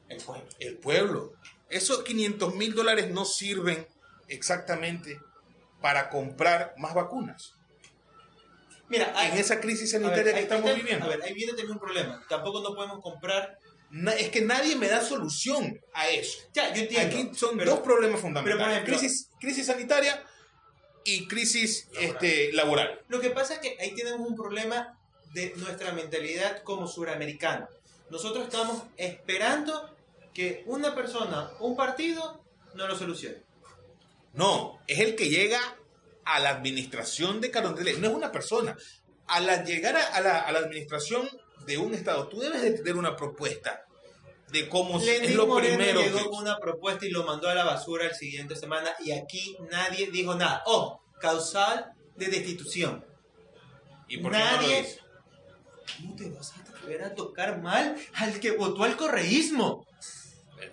El 0.09 0.21
pueblo. 0.21 0.45
El 0.59 0.77
pueblo. 0.77 1.33
Esos 1.69 2.03
500 2.03 2.53
mil 2.55 2.75
dólares 2.75 3.09
no 3.09 3.23
sirven 3.25 3.87
exactamente 4.27 5.19
para 5.81 6.09
comprar 6.09 6.73
más 6.77 6.93
vacunas. 6.93 7.53
Mira, 8.89 9.13
hay- 9.15 9.31
En 9.31 9.37
esa 9.37 9.59
crisis 9.61 9.93
a 9.93 9.97
ver, 9.99 10.07
sanitaria 10.07 10.33
que 10.33 10.41
estamos 10.41 10.75
viviendo. 10.75 11.05
A 11.05 11.09
ver, 11.09 11.23
ahí 11.23 11.33
viene 11.33 11.53
también 11.53 11.71
un 11.71 11.79
problema. 11.79 12.21
Tampoco 12.27 12.61
no 12.61 12.75
podemos 12.75 13.01
comprar 13.01 13.57
Na- 13.89 14.13
es 14.13 14.29
que 14.29 14.39
nadie 14.41 14.75
me 14.77 14.87
da 14.87 15.01
solución 15.01 15.77
a 15.93 16.07
eso. 16.07 16.39
Ya, 16.53 16.73
yo 16.73 16.83
entiendo. 16.83 17.07
Aquí 17.17 17.35
son 17.35 17.57
pero- 17.57 17.71
dos 17.71 17.79
problemas 17.81 18.21
fundamentales. 18.21 18.65
pero, 18.65 18.71
ejemplo- 18.77 18.97
crisis, 18.97 19.29
crisis 19.39 19.65
sanitaria 19.65 20.23
y 21.03 21.27
crisis 21.27 21.89
este, 21.99 22.53
laboral. 22.53 23.01
Lo 23.09 23.19
que 23.19 23.31
pasa 23.31 23.55
es 23.55 23.59
que 23.59 23.75
ahí 23.81 23.93
tenemos 23.93 24.25
un 24.25 24.35
problema 24.35 24.97
de 25.33 25.53
nuestra 25.57 25.91
mentalidad 25.93 26.63
como 26.63 26.87
suramericanos. 26.87 27.69
Nosotros 28.09 28.45
estamos 28.45 28.83
esperando 28.97 29.93
que 30.33 30.63
una 30.67 30.95
persona, 30.95 31.51
un 31.59 31.75
partido, 31.75 32.41
no 32.75 32.87
lo 32.87 32.95
solucione. 32.97 33.37
No, 34.33 34.79
es 34.87 34.99
el 34.99 35.15
que 35.15 35.29
llega 35.29 35.59
a 36.25 36.39
la 36.39 36.49
administración 36.51 37.41
de 37.41 37.51
Carondelet. 37.51 37.97
No 37.97 38.07
es 38.09 38.13
una 38.13 38.31
persona. 38.31 38.77
A 39.27 39.39
la 39.39 39.63
llegar 39.63 39.95
a, 39.95 40.03
a 40.05 40.21
la, 40.21 40.39
a 40.39 40.51
la 40.51 40.59
administración 40.59 41.29
de 41.65 41.77
un 41.77 41.93
Estado, 41.93 42.27
tú 42.27 42.39
debes 42.39 42.61
de 42.61 42.71
tener 42.71 42.95
una 42.95 43.15
propuesta 43.15 43.85
de 44.51 44.67
cómo 44.67 44.99
se- 44.99 45.15
es 45.15 45.21
Lenín 45.21 45.37
lo 45.37 45.47
Moreno 45.47 45.77
primero. 45.77 46.01
llegó 46.01 46.29
con 46.29 46.41
una 46.43 46.57
propuesta 46.57 47.05
y 47.05 47.09
lo 47.11 47.23
mandó 47.23 47.47
a 47.49 47.55
la 47.55 47.63
basura 47.63 48.05
el 48.05 48.15
siguiente 48.15 48.55
semana 48.55 48.91
y 49.03 49.11
aquí 49.11 49.57
nadie 49.69 50.09
dijo 50.11 50.35
nada. 50.35 50.63
Oh, 50.65 51.01
causal 51.19 51.91
de 52.15 52.27
destitución. 52.27 53.05
¿Y 54.07 54.17
por 54.17 54.31
qué 54.33 54.37
no 54.39 54.43
lo 54.45 54.51
nadie-? 54.57 54.99
¿Cómo 55.97 56.15
te 56.15 56.29
vas 56.29 56.51
a 56.57 56.59
atrever 56.61 57.03
a 57.03 57.15
tocar 57.15 57.61
mal 57.61 57.95
al 58.15 58.39
que 58.39 58.51
votó 58.51 58.83
al 58.83 58.97
correísmo? 58.97 59.85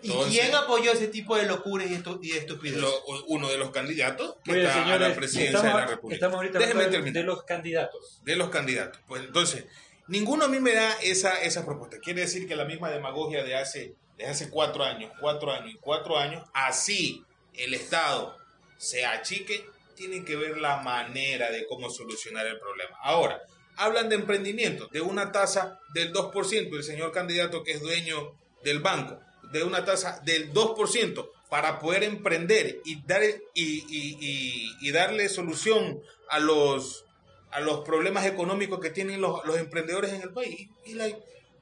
¿Y 0.02 0.10
quién 0.30 0.54
apoyó 0.54 0.92
ese 0.92 1.08
tipo 1.08 1.36
de 1.36 1.46
locuras 1.46 1.90
y, 1.90 1.94
estu- 1.94 2.18
y 2.22 2.30
de 2.32 2.38
estupideces? 2.38 2.80
lo- 2.82 3.04
uno 3.28 3.48
de 3.48 3.58
los 3.58 3.70
candidatos 3.70 4.36
que 4.44 4.58
está 4.62 4.70
a 4.80 4.82
señores, 4.84 5.08
la 5.08 5.14
presidencia 5.14 5.56
estamos, 5.56 5.74
de 5.74 5.80
la 5.80 5.86
República. 5.86 6.14
estamos 6.16 6.36
ahorita 6.36 6.58
de, 6.58 6.66
terminar. 6.66 7.12
de 7.12 7.22
los 7.22 7.42
candidatos. 7.44 8.20
de 8.22 8.36
los 8.36 8.50
candidatos. 8.50 9.00
Pues 9.06 9.22
entonces, 9.24 9.64
ninguno 10.06 10.44
a 10.44 10.48
mí 10.48 10.60
me 10.60 10.74
da 10.74 10.92
esa, 11.02 11.40
esa 11.42 11.64
propuesta. 11.64 11.98
Quiere 11.98 12.22
decir 12.22 12.46
que 12.48 12.56
la 12.56 12.64
misma 12.64 12.90
demagogia 12.90 13.42
de 13.44 13.56
hace, 13.56 13.94
de 14.16 14.26
hace 14.26 14.50
cuatro 14.50 14.84
años, 14.84 15.12
cuatro 15.20 15.52
años 15.52 15.70
y 15.74 15.78
cuatro 15.78 16.18
años, 16.18 16.44
así 16.54 17.24
el 17.54 17.74
Estado 17.74 18.36
se 18.76 19.04
achique, 19.06 19.64
tienen 19.96 20.24
que 20.24 20.36
ver 20.36 20.58
la 20.58 20.76
manera 20.82 21.50
de 21.50 21.66
cómo 21.66 21.90
solucionar 21.90 22.46
el 22.46 22.58
problema. 22.60 22.96
Ahora, 23.02 23.40
hablan 23.76 24.08
de 24.08 24.14
emprendimiento, 24.16 24.86
de 24.88 25.00
una 25.00 25.32
tasa 25.32 25.80
del 25.94 26.12
2%, 26.12 26.76
el 26.76 26.84
señor 26.84 27.10
candidato 27.12 27.62
que 27.64 27.72
es 27.72 27.80
dueño 27.80 28.34
del 28.62 28.80
banco, 28.80 29.20
de 29.52 29.64
una 29.64 29.84
tasa 29.84 30.20
del 30.24 30.52
2% 30.52 31.30
para 31.48 31.78
poder 31.78 32.02
emprender 32.04 32.80
y, 32.84 33.02
dar, 33.02 33.22
y, 33.22 33.38
y- 33.54 34.76
y- 34.80 34.90
darle 34.92 35.28
solución 35.28 36.00
a 36.28 36.38
los, 36.38 37.04
a 37.50 37.60
los 37.60 37.80
problemas 37.80 38.26
económicos 38.26 38.80
que 38.80 38.90
tienen 38.90 39.20
los, 39.20 39.44
los 39.46 39.56
emprendedores 39.58 40.12
en 40.12 40.22
el 40.22 40.30
país. 40.30 40.68
Y, 40.84 40.94
la- 40.94 41.08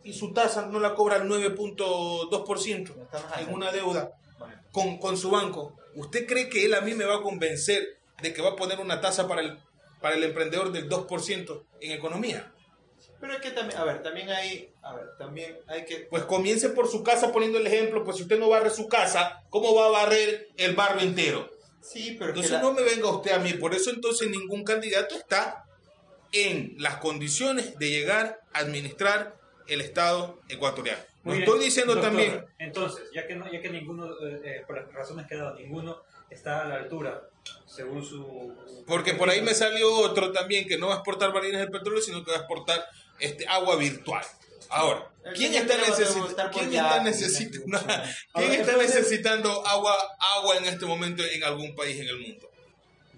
y 0.02 0.12
su 0.12 0.32
tasa 0.32 0.66
no 0.66 0.80
la 0.80 0.94
cobra 0.94 1.16
al 1.16 1.28
9.2% 1.28 2.94
No 2.96 3.02
estamos 3.04 3.38
en 3.38 3.52
una 3.54 3.72
deuda 3.72 4.10
con, 4.72 4.98
con 4.98 5.16
su 5.16 5.30
banco. 5.30 5.76
¿Usted 5.94 6.26
cree 6.26 6.48
que 6.48 6.64
él 6.64 6.74
a 6.74 6.80
mí 6.80 6.94
me 6.94 7.04
va 7.04 7.16
a 7.16 7.22
convencer 7.22 7.98
de 8.22 8.32
que 8.32 8.42
va 8.42 8.50
a 8.50 8.56
poner 8.56 8.80
una 8.80 9.00
tasa 9.00 9.26
para 9.28 9.40
el, 9.42 9.58
para 10.00 10.16
el 10.16 10.24
emprendedor 10.24 10.72
del 10.72 10.88
2% 10.88 11.64
en 11.80 11.92
economía? 11.92 12.52
Pero 13.20 13.32
es 13.32 13.40
que 13.40 13.50
también, 13.50 13.78
a 13.78 13.84
ver, 13.84 14.02
también 14.02 14.28
hay, 14.30 14.70
a 14.82 14.94
ver, 14.94 15.16
también 15.18 15.58
hay 15.66 15.84
que... 15.84 16.06
Pues 16.10 16.24
comience 16.24 16.68
por 16.70 16.88
su 16.88 17.02
casa 17.02 17.32
poniendo 17.32 17.58
el 17.58 17.66
ejemplo, 17.66 18.04
pues 18.04 18.16
si 18.18 18.22
usted 18.24 18.38
no 18.38 18.48
barre 18.48 18.70
su 18.70 18.88
casa, 18.88 19.42
¿cómo 19.50 19.74
va 19.74 19.86
a 19.86 19.90
barrer 19.90 20.48
el 20.56 20.74
barrio 20.74 21.02
entero? 21.02 21.50
Sí, 21.80 22.16
pero 22.18 22.30
Entonces 22.30 22.52
la- 22.52 22.62
no 22.62 22.72
me 22.72 22.82
venga 22.82 23.08
usted 23.10 23.32
a 23.32 23.38
mí, 23.38 23.54
por 23.54 23.74
eso 23.74 23.90
entonces 23.90 24.28
ningún 24.28 24.64
candidato 24.64 25.14
está 25.14 25.64
en 26.32 26.74
las 26.78 26.96
condiciones 26.96 27.78
de 27.78 27.90
llegar 27.90 28.40
a 28.52 28.58
administrar 28.58 29.36
el 29.68 29.80
Estado 29.80 30.38
ecuatoriano. 30.48 31.00
Muy 31.22 31.38
bien, 31.38 31.44
estoy 31.48 31.64
diciendo 31.64 31.94
doctor, 31.94 32.10
también, 32.10 32.44
Entonces, 32.58 33.04
ya 33.14 33.26
que, 33.26 33.34
no, 33.34 33.50
ya 33.50 33.60
que 33.60 33.70
ninguno, 33.70 34.06
eh, 34.20 34.40
eh, 34.44 34.62
por 34.66 34.76
las 34.80 34.92
razones 34.92 35.26
que 35.26 35.34
ha 35.34 35.38
dado, 35.38 35.54
ninguno 35.56 36.02
está 36.30 36.62
a 36.62 36.68
la 36.68 36.74
altura, 36.76 37.22
según 37.66 38.04
su... 38.04 38.54
porque 38.86 39.14
por 39.14 39.30
ahí 39.30 39.40
me 39.42 39.54
salió 39.54 39.92
otro 39.92 40.32
también 40.32 40.66
que 40.68 40.78
no 40.78 40.88
va 40.88 40.94
a 40.94 40.96
exportar 40.98 41.32
barriles 41.32 41.60
de 41.60 41.68
petróleo, 41.68 42.00
sino 42.00 42.24
que 42.24 42.30
va 42.32 42.36
a 42.38 42.40
exportar 42.40 42.84
este 43.18 43.46
agua 43.48 43.76
virtual. 43.76 44.24
Ahora, 44.68 45.10
¿quién 45.34 45.54
está, 45.54 45.76
que 45.76 45.82
le 45.82 45.90
va 45.90 45.96
a 45.96 46.00
necesi- 46.00 46.20
gustar 46.22 46.50
por 46.50 46.60
¿quién 46.60 46.74
está 46.74 47.02
necesitando, 47.02 47.78
¿quién 48.34 48.52
está 48.52 48.76
necesitando 48.76 49.66
agua, 49.66 49.96
agua 50.18 50.56
en 50.56 50.64
este 50.66 50.86
momento 50.86 51.22
en 51.24 51.44
algún 51.44 51.74
país 51.74 52.00
en 52.00 52.08
el 52.08 52.18
mundo? 52.20 52.50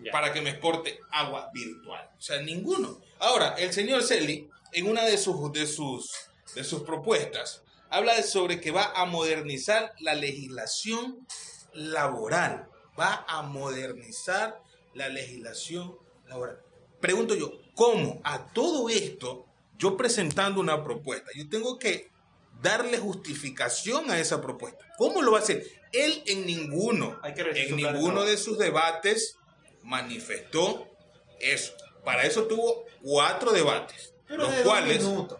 Ya. 0.01 0.13
para 0.13 0.33
que 0.33 0.41
me 0.41 0.51
exporte 0.51 1.01
agua 1.11 1.51
virtual. 1.53 2.09
O 2.17 2.21
sea, 2.21 2.41
ninguno. 2.41 3.01
Ahora, 3.19 3.57
el 3.59 3.73
señor 3.73 4.05
Celi, 4.05 4.49
en 4.73 4.89
una 4.89 5.05
de 5.05 5.19
sus, 5.19 5.53
de 5.53 5.67
sus, 5.67 6.09
de 6.55 6.63
sus 6.63 6.83
propuestas, 6.83 7.63
habla 7.91 8.23
sobre 8.23 8.61
que 8.61 8.71
va 8.71 8.93
a 8.95 9.07
modernizar 9.07 9.93
la 9.99 10.15
legislación 10.15 11.27
laboral. 11.73 12.69
Va 12.99 13.25
a 13.27 13.43
modernizar 13.43 14.61
la 14.95 15.09
legislación 15.09 15.97
laboral. 16.29 16.61
Pregunto 17.01 17.35
yo, 17.35 17.53
¿cómo 17.75 18.21
a 18.23 18.47
todo 18.53 18.89
esto, 18.89 19.47
yo 19.79 19.97
presentando 19.97 20.61
una 20.61 20.83
propuesta, 20.83 21.31
yo 21.35 21.49
tengo 21.49 21.79
que 21.79 22.11
darle 22.61 22.99
justificación 22.99 24.11
a 24.11 24.19
esa 24.19 24.41
propuesta? 24.41 24.85
¿Cómo 24.99 25.23
lo 25.23 25.33
va 25.33 25.39
a 25.39 25.43
hacer? 25.43 25.65
Él 25.93 26.23
en 26.27 26.45
ninguno, 26.47 27.19
Hay 27.23 27.33
que 27.35 27.45
revisar 27.45 27.69
en 27.69 27.77
ninguno 27.77 28.25
de 28.25 28.37
sus 28.37 28.59
debates 28.59 29.37
manifestó 29.83 30.87
eso. 31.41 31.73
Para 32.05 32.23
eso 32.25 32.45
tuvo 32.45 32.85
cuatro 33.03 33.53
debates, 33.53 34.15
Pero 34.27 34.43
los 34.45 34.51
de 34.51 34.57
dos 34.59 34.67
cuales... 34.67 35.03
minutos. 35.05 35.39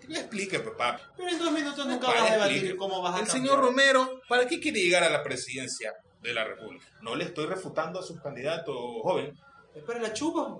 Que 0.00 0.08
me 0.08 0.18
explique, 0.20 0.58
papá. 0.60 1.00
Pero 1.16 1.28
en 1.28 1.38
dos 1.38 1.52
minutos 1.52 1.86
nunca 1.86 2.06
vas 2.08 2.16
a 2.16 2.26
explique. 2.36 2.54
debatir 2.54 2.76
cómo 2.76 3.02
vas 3.02 3.14
a 3.14 3.20
El 3.20 3.26
cambiar. 3.26 3.36
señor 3.48 3.64
Romero, 3.64 4.20
¿para 4.28 4.46
qué 4.46 4.58
quiere 4.60 4.80
llegar 4.80 5.02
a 5.04 5.10
la 5.10 5.22
presidencia 5.22 5.94
de 6.22 6.32
la 6.32 6.44
República? 6.44 6.86
No 7.02 7.14
le 7.14 7.24
estoy 7.24 7.46
refutando 7.46 8.00
a 8.00 8.02
sus 8.02 8.20
candidatos, 8.20 8.74
joven. 9.02 9.38
Es 9.74 9.82
para 9.84 10.00
la 10.00 10.12
chupa. 10.12 10.56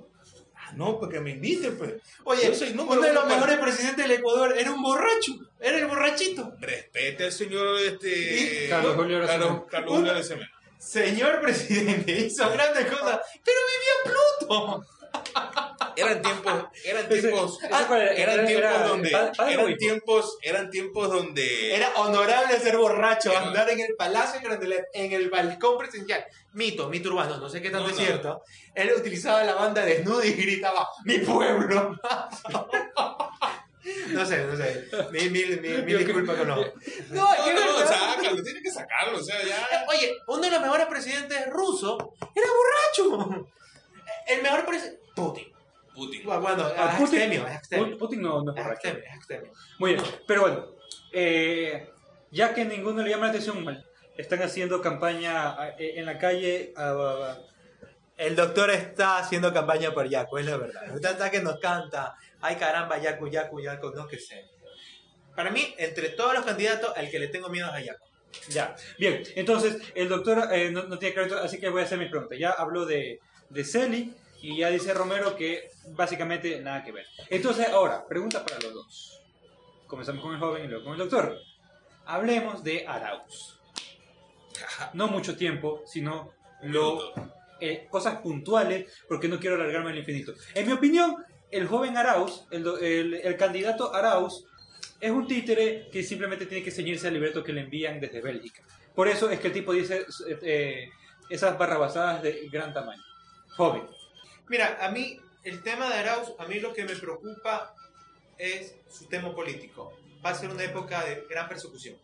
Ah, 0.68 0.74
no, 0.76 0.98
porque 0.98 1.20
me 1.20 1.30
invite, 1.30 1.70
pues. 1.72 1.94
Oye, 2.24 2.46
Yo 2.46 2.54
soy 2.54 2.72
uno 2.72 3.00
de 3.00 3.12
los 3.12 3.26
mejores 3.26 3.58
presidentes 3.58 4.06
del 4.06 4.18
Ecuador 4.18 4.54
era 4.56 4.70
un 4.72 4.82
borracho. 4.82 5.32
Era 5.60 5.78
el 5.78 5.86
borrachito. 5.86 6.54
Respete 6.60 7.24
al 7.24 7.32
señor 7.32 7.78
este, 7.80 8.66
Carlos 8.68 8.96
Julio 8.96 9.26
Carlos. 9.26 9.62
Carlos 9.70 9.94
Julio. 9.94 10.12
Señor 10.78 11.40
presidente, 11.40 12.12
hizo 12.26 12.50
grandes 12.50 12.86
cosas. 12.86 13.20
Pero 13.44 13.58
vivía 13.66 14.14
Pluto. 14.38 14.86
Eran 15.98 16.22
tiempos, 16.22 16.64
eran 16.84 17.08
tiempos, 17.08 17.58
eran 17.62 17.92
Era- 18.16 18.46
tiempos 18.46 18.88
donde, 18.88 19.08
eran 19.10 19.76
tiempos, 19.76 20.38
eran 20.42 20.70
tiempos 20.70 21.10
donde 21.10 21.74
Era 21.74 21.88
honorable 21.96 22.58
ser 22.60 22.76
borracho, 22.76 23.30
Era- 23.30 23.40
andar 23.48 23.70
en 23.70 23.80
el 23.80 23.94
palacio 23.96 24.40
en 24.92 25.12
el 25.12 25.30
balcón 25.30 25.78
presidencial. 25.78 26.24
Mito, 26.52 26.88
mito 26.88 27.10
urbano, 27.10 27.36
no 27.38 27.48
sé 27.48 27.60
qué 27.60 27.70
tanto 27.70 27.88
No, 27.88 27.92
es 27.94 27.98
no. 28.00 28.04
cierto. 28.04 28.42
Él 28.74 28.92
utilizaba 28.96 29.42
la 29.44 29.54
banda 29.54 29.84
desnuda 29.84 30.24
y 30.24 30.32
gritaba, 30.32 30.88
¡Mi 31.04 31.18
pueblo! 31.18 31.96
no 34.08 34.26
sé, 34.26 34.44
no 34.44 34.56
sé. 34.56 34.88
Mil, 35.12 35.30
mil, 35.30 35.60
mil, 35.60 35.84
mil 35.84 35.88
Yo 35.88 35.98
disculpas 35.98 36.36
creo- 36.36 36.38
con 36.38 36.48
no. 36.48 36.56
No, 36.56 37.34
es 37.34 37.40
que 37.40 37.54
no, 37.54 37.78
verdad. 37.78 38.14
sácalo, 38.14 38.42
tiene 38.42 38.62
que 38.62 38.70
sacarlo, 38.70 39.18
o 39.18 39.22
sea, 39.22 39.42
ya. 39.44 39.86
Oye, 39.88 40.16
uno 40.26 40.42
de 40.42 40.50
los 40.50 40.60
mejores 40.60 40.86
presidentes 40.86 41.46
rusos 41.50 41.98
era 42.34 42.46
borracho. 43.00 43.46
El 44.26 44.42
mejor 44.42 44.66
presidente. 44.66 45.00
Putin. 45.14 45.52
Putin. 45.98 46.22
Bueno, 46.24 46.64
Ah, 46.76 46.90
es 46.94 47.00
Putin- 47.00 47.18
extemio, 47.18 47.46
es 47.46 47.56
extemio. 47.56 47.98
Putin- 47.98 48.20
no, 48.20 48.42
no 48.42 48.52
es 48.52 48.58
Es 48.58 48.64
borracho. 48.64 48.88
extemio, 48.88 49.04
es 49.10 49.16
extemio. 49.16 49.52
Muy 49.78 49.92
bien, 49.94 50.04
pero 50.26 50.40
bueno, 50.42 50.66
eh, 51.12 51.90
ya 52.30 52.54
que 52.54 52.64
ninguno 52.64 53.02
le 53.02 53.10
llama 53.10 53.24
la 53.26 53.30
atención, 53.30 53.84
están 54.16 54.42
haciendo 54.42 54.80
campaña 54.80 55.56
eh, 55.78 55.94
en 55.96 56.06
la 56.06 56.18
calle. 56.18 56.72
ah, 56.76 56.94
ah, 56.96 57.38
El 58.16 58.34
doctor 58.34 58.70
está 58.70 59.18
haciendo 59.18 59.52
campaña 59.52 59.92
por 59.94 60.08
Yaku, 60.08 60.38
es 60.38 60.46
la 60.46 60.56
verdad. 60.56 60.82
Está 61.04 61.30
que 61.30 61.40
nos 61.40 61.58
canta, 61.60 62.16
ay 62.40 62.56
caramba, 62.56 62.98
Yaku, 62.98 63.28
Yaku, 63.28 63.60
Yaku, 63.60 63.90
no 63.90 64.06
que 64.08 64.18
sé. 64.18 64.44
Para 65.36 65.50
mí, 65.52 65.72
entre 65.78 66.08
todos 66.10 66.34
los 66.34 66.44
candidatos, 66.44 66.92
el 66.96 67.10
que 67.12 67.18
le 67.20 67.28
tengo 67.28 67.48
miedo 67.48 67.68
es 67.68 67.74
a 67.74 67.80
Yaku. 67.80 68.04
ya, 68.50 68.74
bien, 68.98 69.22
entonces 69.36 69.76
el 69.94 70.08
doctor 70.08 70.48
eh, 70.52 70.70
no, 70.70 70.82
no 70.84 70.98
tiene 70.98 71.14
crédito, 71.14 71.38
así 71.38 71.58
que 71.60 71.68
voy 71.70 71.82
a 71.82 71.84
hacer 71.84 71.96
mi 71.98 72.08
pregunta. 72.08 72.34
Ya 72.36 72.50
habló 72.50 72.84
de, 72.86 73.20
de 73.50 73.64
Celi 73.64 74.12
y 74.40 74.56
ya 74.58 74.70
dice 74.70 74.94
Romero 74.94 75.36
que 75.36 75.68
básicamente 75.90 76.60
nada 76.60 76.82
que 76.84 76.92
ver. 76.92 77.06
Entonces, 77.30 77.68
ahora, 77.68 78.06
pregunta 78.06 78.44
para 78.44 78.60
los 78.60 78.74
dos. 78.74 79.20
Comenzamos 79.86 80.22
con 80.22 80.34
el 80.34 80.40
joven 80.40 80.64
y 80.64 80.68
luego 80.68 80.84
con 80.84 80.92
el 80.94 80.98
doctor. 80.98 81.38
Hablemos 82.06 82.62
de 82.62 82.86
Arauz. 82.86 83.58
No 84.94 85.08
mucho 85.08 85.36
tiempo, 85.36 85.82
sino 85.86 86.32
lo, 86.62 87.12
eh, 87.60 87.86
cosas 87.90 88.20
puntuales, 88.20 88.92
porque 89.08 89.28
no 89.28 89.38
quiero 89.38 89.56
alargarme 89.56 89.90
al 89.90 89.98
infinito. 89.98 90.32
En 90.54 90.66
mi 90.66 90.72
opinión, 90.72 91.16
el 91.50 91.66
joven 91.66 91.96
Arauz, 91.96 92.44
el, 92.50 92.66
el- 92.80 93.14
el 93.14 93.36
candidato 93.36 93.94
Arauz, 93.94 94.44
es 95.00 95.10
un 95.10 95.26
títere 95.26 95.88
que 95.92 96.02
simplemente 96.02 96.46
tiene 96.46 96.64
que 96.64 96.70
ceñirse 96.72 97.06
al 97.08 97.14
libreto 97.14 97.44
que 97.44 97.52
le 97.52 97.60
envían 97.62 98.00
desde 98.00 98.20
Bélgica. 98.20 98.62
Por 98.94 99.06
eso 99.06 99.30
es 99.30 99.38
que 99.38 99.46
el 99.48 99.52
tipo 99.52 99.72
dice 99.72 100.04
eh, 100.28 100.38
eh, 100.42 100.88
esas 101.30 101.56
barrabasadas 101.56 102.22
de 102.22 102.48
gran 102.50 102.72
tamaño. 102.74 103.02
Joven. 103.56 103.84
Mira, 104.48 104.78
a 104.80 104.90
mí, 104.90 105.20
el 105.44 105.62
tema 105.62 105.88
de 105.88 105.94
Arauz, 105.94 106.32
a 106.38 106.46
mí 106.46 106.58
lo 106.58 106.72
que 106.72 106.84
me 106.84 106.96
preocupa 106.96 107.74
es 108.38 108.74
su 108.88 109.06
tema 109.06 109.34
político. 109.34 109.92
va 110.24 110.30
a 110.30 110.34
ser 110.34 110.50
una 110.50 110.64
época 110.64 111.04
de 111.04 111.26
gran 111.28 111.48
persecución. 111.48 111.96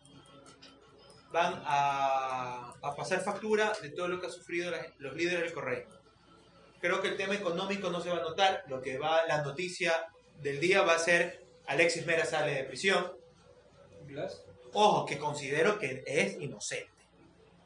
Van 1.31 1.61
a, 1.65 2.73
a 2.81 2.95
pasar 2.95 3.21
factura 3.21 3.73
de 3.81 3.89
todo 3.89 4.07
lo 4.07 4.19
que 4.19 4.27
han 4.27 4.31
sufrido 4.31 4.71
los 4.99 5.15
líderes 5.15 5.41
del 5.41 5.53
correo. 5.53 5.85
Creo 6.79 7.01
que 7.01 7.09
el 7.09 7.17
tema 7.17 7.33
económico 7.33 7.89
no 7.89 7.99
se 7.99 8.09
va 8.09 8.17
a 8.17 8.21
notar. 8.21 8.63
Lo 8.67 8.81
que 8.81 8.97
va, 8.97 9.25
la 9.25 9.41
noticia 9.41 10.07
del 10.41 10.59
día 10.59 10.83
va 10.83 10.95
a 10.95 10.99
ser 10.99 11.43
Alexis 11.67 12.05
Mera 12.05 12.25
sale 12.25 12.53
de 12.53 12.63
prisión. 12.63 13.11
Ojo, 14.73 15.05
que 15.05 15.17
considero 15.17 15.79
que 15.79 16.03
es 16.05 16.39
inocente. 16.39 16.91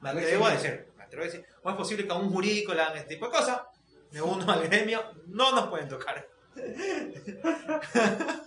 Me 0.01 0.11
atrevo 0.11 0.45
a 0.45 0.53
decir, 0.53 0.87
me 0.95 1.03
atrevo 1.03 1.23
a 1.23 1.25
decir, 1.25 1.45
¿cómo 1.61 1.75
es 1.75 1.77
posible 1.77 2.05
que 2.05 2.13
a 2.13 2.15
un 2.15 2.31
jurídico 2.31 2.73
le 2.73 2.81
hagan 2.81 2.97
este 2.97 3.15
tipo 3.15 3.25
de 3.25 3.31
cosas? 3.31 3.61
Me 4.11 4.21
uno 4.21 4.51
al 4.51 4.67
gremio, 4.67 5.03
no 5.27 5.51
nos 5.51 5.67
pueden 5.67 5.87
tocar. 5.87 6.27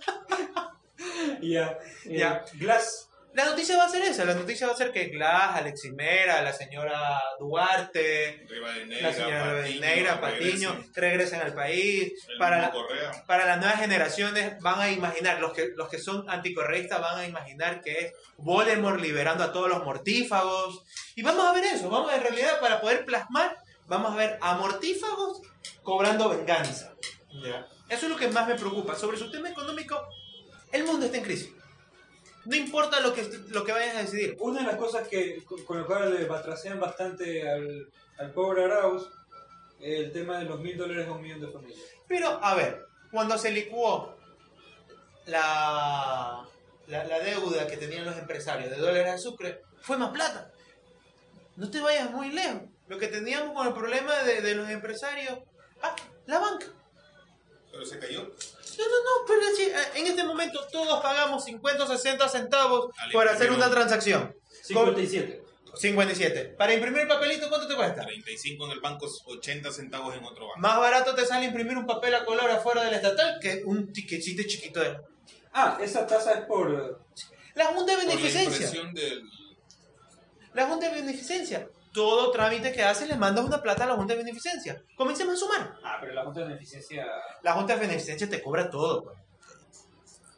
Ya. 1.41 1.77
eh, 2.05 2.17
Ya. 2.17 2.45
Glass. 2.53 3.09
La 3.33 3.45
noticia 3.45 3.75
va 3.77 3.85
a 3.85 3.89
ser 3.89 4.03
esa, 4.03 4.25
la 4.25 4.35
noticia 4.35 4.67
va 4.67 4.73
a 4.73 4.77
ser 4.77 4.91
que 4.91 5.05
Glass, 5.05 5.55
Alexis 5.57 5.91
Mera, 5.91 6.43
la 6.43 6.53
señora 6.53 7.19
Duarte, 7.39 8.45
Rivadeneira, 8.47 9.07
la 9.09 9.13
señora 9.15 10.21
Patiño, 10.21 10.69
regresen. 10.71 10.93
regresen 10.93 11.41
al 11.41 11.53
país. 11.55 12.13
El 12.29 12.37
Para, 12.37 12.71
para 13.25 13.47
las 13.47 13.57
nuevas 13.57 13.79
generaciones 13.79 14.59
van 14.59 14.79
a 14.79 14.91
imaginar, 14.91 15.39
los 15.39 15.51
que, 15.51 15.69
los 15.75 15.89
que 15.89 15.97
son 15.97 16.29
anticorreístas 16.29 17.01
van 17.01 17.17
a 17.17 17.25
imaginar 17.25 17.81
que 17.81 17.97
es 17.97 18.13
Voldemort 18.37 19.01
liberando 19.01 19.43
a 19.43 19.51
todos 19.51 19.67
los 19.67 19.83
mortífagos. 19.83 20.83
Y 21.15 21.23
vamos 21.23 21.43
a 21.47 21.53
ver 21.53 21.63
eso, 21.63 21.89
vamos 21.89 22.11
a 22.11 22.17
en 22.17 22.21
realidad 22.21 22.59
para 22.59 22.79
poder 22.81 23.03
plasmar, 23.03 23.57
vamos 23.87 24.13
a 24.13 24.15
ver 24.15 24.37
a 24.41 24.55
mortífagos 24.55 25.41
cobrando 25.81 26.29
venganza. 26.29 26.93
Eso 27.89 28.05
es 28.05 28.11
lo 28.11 28.17
que 28.17 28.29
más 28.29 28.47
me 28.47 28.55
preocupa. 28.55 28.95
Sobre 28.95 29.17
su 29.17 29.31
tema 29.31 29.49
económico, 29.49 29.99
el 30.71 30.83
mundo 30.83 31.05
está 31.05 31.17
en 31.17 31.23
crisis. 31.23 31.51
No 32.45 32.55
importa 32.55 32.99
lo 32.99 33.13
que, 33.13 33.23
lo 33.49 33.63
que 33.63 33.71
vayas 33.71 33.95
a 33.95 34.01
decidir. 34.01 34.35
Una 34.39 34.61
de 34.61 34.67
las 34.67 34.75
cosas 34.75 35.07
que 35.07 35.43
con, 35.45 35.63
con 35.63 35.79
lo 35.79 35.85
cual 35.85 36.13
le 36.13 36.25
batracean 36.25 36.79
bastante 36.79 37.49
al, 37.49 37.89
al 38.17 38.31
pobre 38.31 38.65
Arauz 38.65 39.07
el 39.79 40.11
tema 40.11 40.39
de 40.39 40.45
los 40.45 40.59
mil 40.59 40.77
dólares 40.77 41.07
a 41.07 41.11
un 41.11 41.21
millón 41.21 41.41
de 41.41 41.47
familias. 41.47 41.79
Pero, 42.07 42.39
a 42.43 42.55
ver, 42.55 42.85
cuando 43.11 43.37
se 43.37 43.51
licuó 43.51 44.15
la, 45.25 46.45
la, 46.87 47.03
la 47.05 47.19
deuda 47.19 47.67
que 47.67 47.77
tenían 47.77 48.05
los 48.05 48.17
empresarios 48.17 48.69
de 48.69 48.77
dólares 48.77 49.13
de 49.13 49.17
Sucre, 49.17 49.61
fue 49.81 49.97
más 49.97 50.11
plata. 50.11 50.51
No 51.55 51.69
te 51.69 51.79
vayas 51.79 52.11
muy 52.11 52.29
lejos. 52.29 52.63
Lo 52.87 52.97
que 52.97 53.07
teníamos 53.07 53.53
con 53.53 53.67
el 53.67 53.73
problema 53.73 54.13
de, 54.23 54.41
de 54.41 54.55
los 54.55 54.69
empresarios, 54.69 55.39
ah, 55.81 55.95
la 56.25 56.39
banca. 56.39 56.67
Pero 57.71 57.85
se 57.85 57.97
cayó. 57.97 58.21
No, 58.23 58.85
no, 58.85 58.97
no, 59.03 59.25
pero 59.27 59.41
sí, 59.55 59.63
eh, 59.63 59.99
en 59.99 60.07
este 60.07 60.23
momento 60.23 60.67
todos 60.71 61.01
pagamos 61.01 61.43
50 61.45 61.83
o 61.83 61.87
60 61.87 62.27
centavos 62.29 62.91
Al 62.97 63.11
por 63.11 63.27
hacer 63.27 63.51
una 63.51 63.65
un- 63.67 63.71
transacción. 63.71 64.35
57. 64.63 65.41
57. 65.75 66.45
Para 66.57 66.73
imprimir 66.73 67.01
el 67.01 67.07
papelito, 67.07 67.49
¿cuánto 67.49 67.67
te 67.67 67.75
cuesta? 67.75 68.03
35 68.05 68.65
en 68.65 68.71
el 68.73 68.79
banco, 68.79 69.07
80 69.25 69.71
centavos 69.71 70.15
en 70.15 70.23
otro 70.23 70.45
banco. 70.47 70.59
Más 70.59 70.77
barato 70.77 71.15
te 71.15 71.25
sale 71.25 71.45
imprimir 71.45 71.75
un 71.77 71.87
papel 71.87 72.13
a 72.13 72.25
color 72.25 72.49
afuera 72.51 72.83
del 72.83 72.93
estatal 72.93 73.39
que 73.41 73.63
un 73.65 73.91
tiquetito 73.91 74.43
chiquito 74.47 74.79
de... 74.81 74.97
Ah, 75.53 75.79
esa 75.81 76.05
tasa 76.05 76.33
es 76.33 76.41
por... 76.45 76.71
eh, 76.71 76.95
La 77.55 77.65
Junta 77.65 77.93
de 77.95 78.03
Por 78.03 78.07
la 78.07 78.15
Beneficencia. 78.15 78.83
del... 78.93 79.23
La 80.53 80.67
Junta 80.67 80.89
de 80.89 81.01
Beneficencia. 81.01 81.67
Todo 81.93 82.31
trámite 82.31 82.73
que 82.73 82.83
haces 82.83 83.07
le 83.07 83.15
mandas 83.15 83.45
una 83.45 83.61
plata 83.61 83.83
a 83.83 83.87
la 83.87 83.95
Junta 83.95 84.13
de 84.13 84.23
Beneficencia. 84.23 84.83
Comencemos 84.95 85.35
a 85.35 85.37
sumar. 85.37 85.77
Ah, 85.83 85.97
pero 86.01 86.13
la 86.13 86.23
Junta 86.25 86.39
de 86.39 86.47
Beneficencia... 86.47 87.05
La 87.43 87.53
Junta 87.53 87.75
de 87.75 87.81
Beneficencia 87.81 88.27
te 88.27 88.41
cobra 88.41 88.69
todo. 88.69 89.03
pues. 89.03 89.17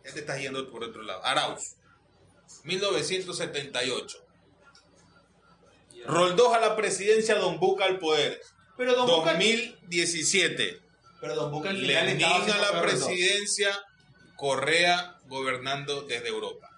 Ya 0.03 0.13
te 0.13 0.19
estás 0.19 0.39
yendo 0.39 0.69
por 0.69 0.83
otro 0.83 1.01
lado. 1.01 1.23
Arauz, 1.23 1.75
1978. 2.65 4.25
Roldós 6.07 6.53
a 6.53 6.59
la 6.59 6.75
presidencia, 6.75 7.35
Don 7.35 7.59
Buca 7.59 7.85
al 7.85 7.99
poder. 7.99 8.39
Pero 8.77 8.95
Don 8.95 9.07
Buca... 9.07 9.31
2017. 9.31 10.81
Pero 11.21 11.35
Don 11.35 11.51
Buca 11.51 11.69
al 11.69 11.77
final 11.77 12.09
estaba 12.09 12.67
a 12.67 12.73
la 12.73 12.81
presidencia, 12.81 13.71
Correa 14.35 15.17
gobernando 15.27 16.03
desde 16.03 16.27
Europa. 16.27 16.69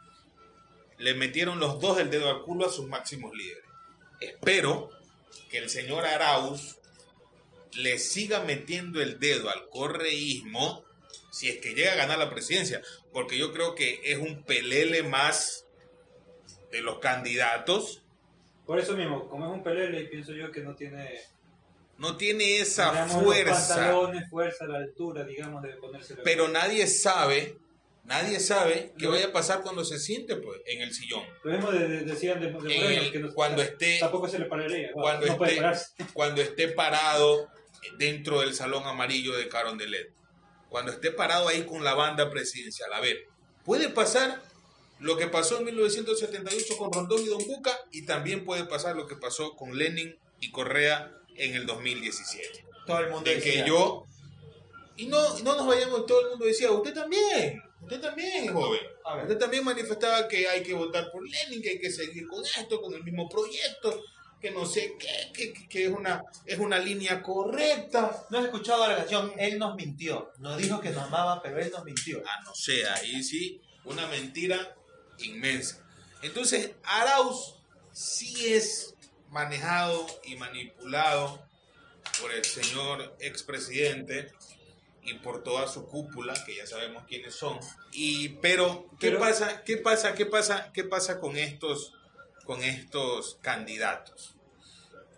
Le 0.98 1.14
metieron 1.16 1.60
los 1.60 1.80
dos 1.80 2.00
el 2.00 2.10
dedo 2.10 2.30
al 2.30 2.44
culo 2.44 2.68
a 2.68 2.72
sus 2.72 2.88
máximos 2.88 3.34
líderes. 3.36 3.67
Espero 4.20 4.90
que 5.50 5.60
el 5.60 5.70
señor 5.70 6.06
Arauz 6.06 6.78
le 7.74 8.00
siga 8.00 8.44
metiendo 8.44 9.02
el 9.02 9.20
dedo 9.20 9.50
al 9.50 9.70
correísmo 9.70 10.84
si 11.32 11.50
es 11.50 11.58
que 11.60 11.74
llega 11.74 11.94
a 11.94 11.98
ganar 11.98 12.18
la 12.18 12.30
presidencia, 12.30 12.82
porque 13.14 13.38
yo 13.38 13.54
creo 13.54 13.76
que 13.76 14.02
es 14.04 14.18
un 14.18 14.44
pelele 14.44 15.04
más 15.04 15.66
de 16.72 16.82
los 16.82 17.00
candidatos. 17.00 18.02
Por 18.66 18.80
eso 18.80 18.98
mismo, 18.98 19.30
como 19.30 19.46
es 19.46 19.54
un 19.54 19.64
pelele, 19.64 20.06
pienso 20.06 20.34
yo 20.34 20.52
que 20.52 20.62
no 20.62 20.76
tiene... 20.76 21.22
No 22.00 22.16
tiene 22.16 22.60
esa 22.60 22.92
digamos, 22.92 23.14
los 23.16 23.24
fuerza. 23.24 23.76
pantalones, 23.76 24.30
fuerza, 24.30 24.66
la 24.66 24.78
altura, 24.78 25.24
digamos, 25.24 25.64
de 25.64 25.70
ponérselo. 25.76 26.22
Pero 26.24 26.48
nadie 26.48 26.86
sabe, 26.86 27.58
nadie 28.08 28.40
sabe 28.40 28.94
qué 28.98 29.06
vaya 29.08 29.28
a 29.28 29.32
pasar 29.32 29.62
cuando 29.62 29.86
se 29.86 30.00
siente 30.00 30.36
pues 30.38 30.60
en 30.66 30.82
el 30.82 30.94
sillón. 30.94 31.24
Lo 31.44 31.52
mismo 31.52 31.72
de, 31.72 31.88
de- 31.88 32.02
decían 32.02 32.40
de, 32.40 32.52
de 32.52 32.98
el- 33.06 33.12
que 33.12 33.20
no- 33.20 33.34
cuando 33.34 33.62
esté- 33.62 34.00
Tampoco 34.00 34.28
se 34.28 34.40
le 34.40 34.46
pararía. 34.46 34.92
Cuando 34.94 35.28
no 35.28 35.46
esté, 35.46 35.62
cuando 36.14 36.42
esté 36.42 36.70
parado 36.70 37.48
dentro 37.98 38.42
del 38.42 38.54
salón 38.56 38.84
amarillo 38.86 39.36
de 39.38 39.48
Carondelet. 39.48 40.12
Cuando 40.70 40.92
esté 40.92 41.12
parado 41.12 41.48
ahí 41.48 41.64
con 41.64 41.84
la 41.84 41.94
banda 41.94 42.30
presidencial. 42.30 42.92
A 42.94 43.00
ver, 43.00 43.18
puede 43.64 43.90
pasar 43.90 44.42
lo 45.00 45.16
que 45.16 45.28
pasó 45.28 45.60
en 45.60 45.66
1978 45.66 46.76
con 46.78 46.92
Rondón 46.92 47.22
y 47.22 47.28
Don 47.28 47.46
Buca 47.46 47.78
y 47.92 48.06
también 48.06 48.44
puede 48.46 48.64
pasar 48.66 48.96
lo 48.96 49.06
que 49.06 49.16
pasó 49.16 49.56
con 49.56 49.78
Lenin 49.78 50.18
y 50.40 50.50
Correa 50.52 51.12
en 51.36 51.54
el 51.56 51.66
2017. 51.68 52.66
Todo 52.86 53.00
el 53.00 53.10
mundo 53.12 53.30
de 53.30 53.40
que 53.40 53.50
decía, 53.50 53.66
yo 53.68 54.06
y 54.96 55.06
no 55.06 55.38
y 55.38 55.44
no 55.44 55.56
nos 55.56 55.68
vayamos 55.68 56.06
todo 56.08 56.22
el 56.22 56.30
mundo 56.32 56.46
decía 56.46 56.72
usted 56.72 56.94
también 56.94 57.62
usted 57.88 58.02
también 58.02 58.54
joven 58.54 58.82
A 59.06 59.16
ver. 59.16 59.24
usted 59.24 59.38
también 59.38 59.64
manifestaba 59.64 60.28
que 60.28 60.48
hay 60.48 60.62
que 60.62 60.74
votar 60.74 61.10
por 61.12 61.24
Lenin 61.28 61.62
que 61.62 61.70
hay 61.70 61.80
que 61.80 61.92
seguir 61.92 62.28
con 62.28 62.44
esto 62.44 62.82
con 62.82 62.94
el 62.94 63.04
mismo 63.04 63.30
proyecto 63.30 64.04
que 64.42 64.52
no 64.52 64.66
sé 64.66 64.96
qué 65.00 65.64
que, 65.70 65.86
es 65.86 65.90
una 65.90 66.24
es 66.46 66.60
una 66.60 66.78
línea 66.78 67.24
correcta 67.24 68.26
No 68.30 68.38
has 68.40 68.46
escuchado 68.46 68.88
la 68.88 68.98
canción 68.98 69.34
Él 69.38 69.58
nos 69.58 69.76
mintió. 69.76 70.32
No 70.38 70.56
dijo 70.58 70.80
que 70.80 70.92
nos 70.92 71.04
amaba, 71.04 71.42
pero 71.42 71.60
Él 71.60 71.72
nos 71.72 71.84
mintió. 71.84 72.22
ah 72.26 72.42
no 72.46 72.54
sé 72.54 72.88
ahí 72.88 73.24
sí 73.24 73.62
una 73.86 74.06
mentira 74.08 74.76
inmensa 75.20 75.84
entonces 76.22 76.72
Arauz 76.84 77.56
sí 77.92 78.54
es 78.54 78.94
manejado 79.30 80.06
y 80.24 80.36
manipulado 80.36 81.48
por 82.22 82.32
el 82.32 82.44
señor 82.46 83.16
expresidente 83.20 84.32
y 85.08 85.16
por 85.16 85.42
toda 85.42 85.68
su 85.68 85.88
cúpula, 85.88 86.34
que 86.46 86.56
ya 86.58 86.68
sabemos 86.68 87.06
quiénes 87.08 87.34
son. 87.34 87.60
Y 87.92 88.30
pero 88.42 88.86
¿qué 89.00 89.08
Pero- 89.08 89.20
pasa? 89.20 89.64
¿Qué 89.64 89.78
pasa? 89.78 90.14
¿Qué 90.14 90.26
pasa? 90.26 90.72
¿Qué 90.74 90.84
pasa 90.84 91.20
con 91.20 91.38
estos 91.38 91.94
con 92.46 92.62
estos 92.64 93.38
candidatos 93.42 94.36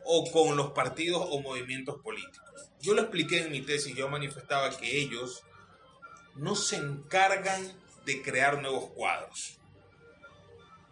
o 0.05 0.31
con 0.31 0.55
los 0.57 0.71
partidos 0.71 1.23
o 1.29 1.41
movimientos 1.41 2.01
políticos? 2.01 2.69
Yo 2.81 2.93
lo 2.93 3.01
expliqué 3.01 3.41
en 3.43 3.51
mi 3.51 3.61
tesis, 3.61 3.95
yo 3.95 4.07
manifestaba 4.09 4.69
que 4.77 4.99
ellos 4.99 5.43
no 6.35 6.55
se 6.55 6.77
encargan 6.77 7.61
de 8.05 8.21
crear 8.21 8.61
nuevos 8.61 8.91
cuadros 8.91 9.57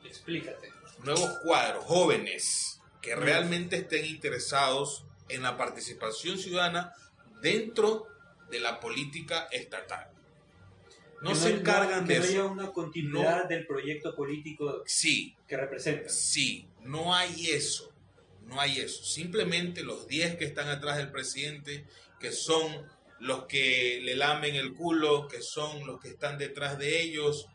Explícate. 0.06 0.72
nuevos 1.04 1.30
cuadros, 1.44 1.86
jóvenes, 1.86 2.82
que 3.02 3.16
realmente 3.16 3.78
estén 3.78 4.06
interesados 4.06 5.04
en 5.30 5.44
la 5.44 5.58
participación 5.58 6.38
ciudadana 6.38 6.94
dentro 7.42 8.08
de 8.50 8.60
la 8.60 8.80
política 8.80 9.48
estatal. 9.52 10.10
No 11.22 11.34
se 11.34 11.50
encargan 11.50 12.06
que 12.06 12.14
de 12.14 12.20
no 12.20 12.26
haya 12.26 12.46
una 12.46 12.72
continuidad 12.72 13.46
del 13.50 13.66
proyecto 13.66 14.16
político 14.16 14.84
Sí, 14.86 15.36
que 15.48 15.58
representa. 15.58 16.10
sí, 16.10 16.68
no 16.84 17.16
hay 17.16 17.50
eso. 17.50 17.92
No 18.46 18.62
hay 18.62 18.80
eso. 18.80 19.04
Simplemente 19.04 19.84
los 19.84 20.08
10 20.08 20.38
que 20.38 20.46
están 20.46 20.70
atrás 20.70 20.98
del 20.98 21.12
presidente, 21.12 21.86
que 22.20 22.32
son 22.32 22.86
los 23.20 23.46
que 23.46 24.00
le 24.04 24.16
lamen 24.16 24.56
el 24.56 24.74
culo, 24.74 25.28
que 25.28 25.42
son 25.42 25.86
los 25.88 26.00
que 26.00 26.10
están 26.10 26.38
detrás 26.38 26.78
de 26.78 27.02
ellos, 27.02 27.48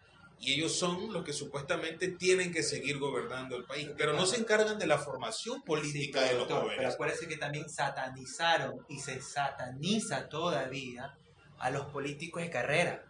y 0.45 0.55
ellos 0.55 0.75
son 0.77 1.13
los 1.13 1.25
que 1.25 1.33
supuestamente 1.33 2.09
tienen 2.09 2.53
que 2.53 2.63
seguir 2.65 2.99
gobernando 2.99 3.57
el 3.57 3.65
país, 3.65 3.89
pero 3.97 4.13
no 4.13 4.27
se 4.27 4.39
encargan 4.41 4.77
de 4.79 4.87
la 4.89 4.99
formación 4.99 5.63
política 5.63 6.21
de 6.23 6.33
los 6.35 6.41
Doctor, 6.49 6.63
pero 6.65 6.73
jóvenes. 6.75 6.95
acuérdese 6.95 7.29
que 7.29 7.37
también 7.37 7.71
satanizaron 7.71 8.85
y 8.89 8.99
se 8.99 9.21
sataniza 9.23 10.29
todavía 10.29 11.15
a 11.59 11.71
los 11.71 11.87
políticos 11.87 12.43
de 12.43 12.51
carrera. 12.51 13.05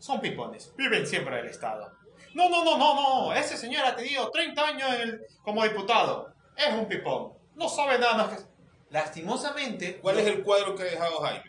Son 0.00 0.20
pipones, 0.20 0.72
viven 0.76 1.06
siempre 1.06 1.36
del 1.36 1.46
Estado. 1.46 1.92
No, 2.34 2.48
no, 2.48 2.64
no, 2.64 2.76
no, 2.76 2.94
no, 3.28 3.32
ese 3.34 3.56
señor 3.56 3.84
ha 3.86 3.94
tenido 3.94 4.28
30 4.30 4.66
años 4.66 4.92
el- 4.94 5.20
como 5.42 5.62
diputado. 5.62 6.34
Es 6.56 6.74
un 6.74 6.88
pipón, 6.88 7.32
no 7.54 7.68
sabe 7.68 7.98
nada 8.00 8.14
más 8.16 8.28
que... 8.36 8.44
Lastimosamente, 8.90 9.98
¿Cuál 9.98 10.18
es 10.18 10.26
el 10.26 10.42
cuadro 10.42 10.74
que 10.74 10.82
ha 10.82 10.86
dejado 10.86 11.20
Jaime? 11.20 11.44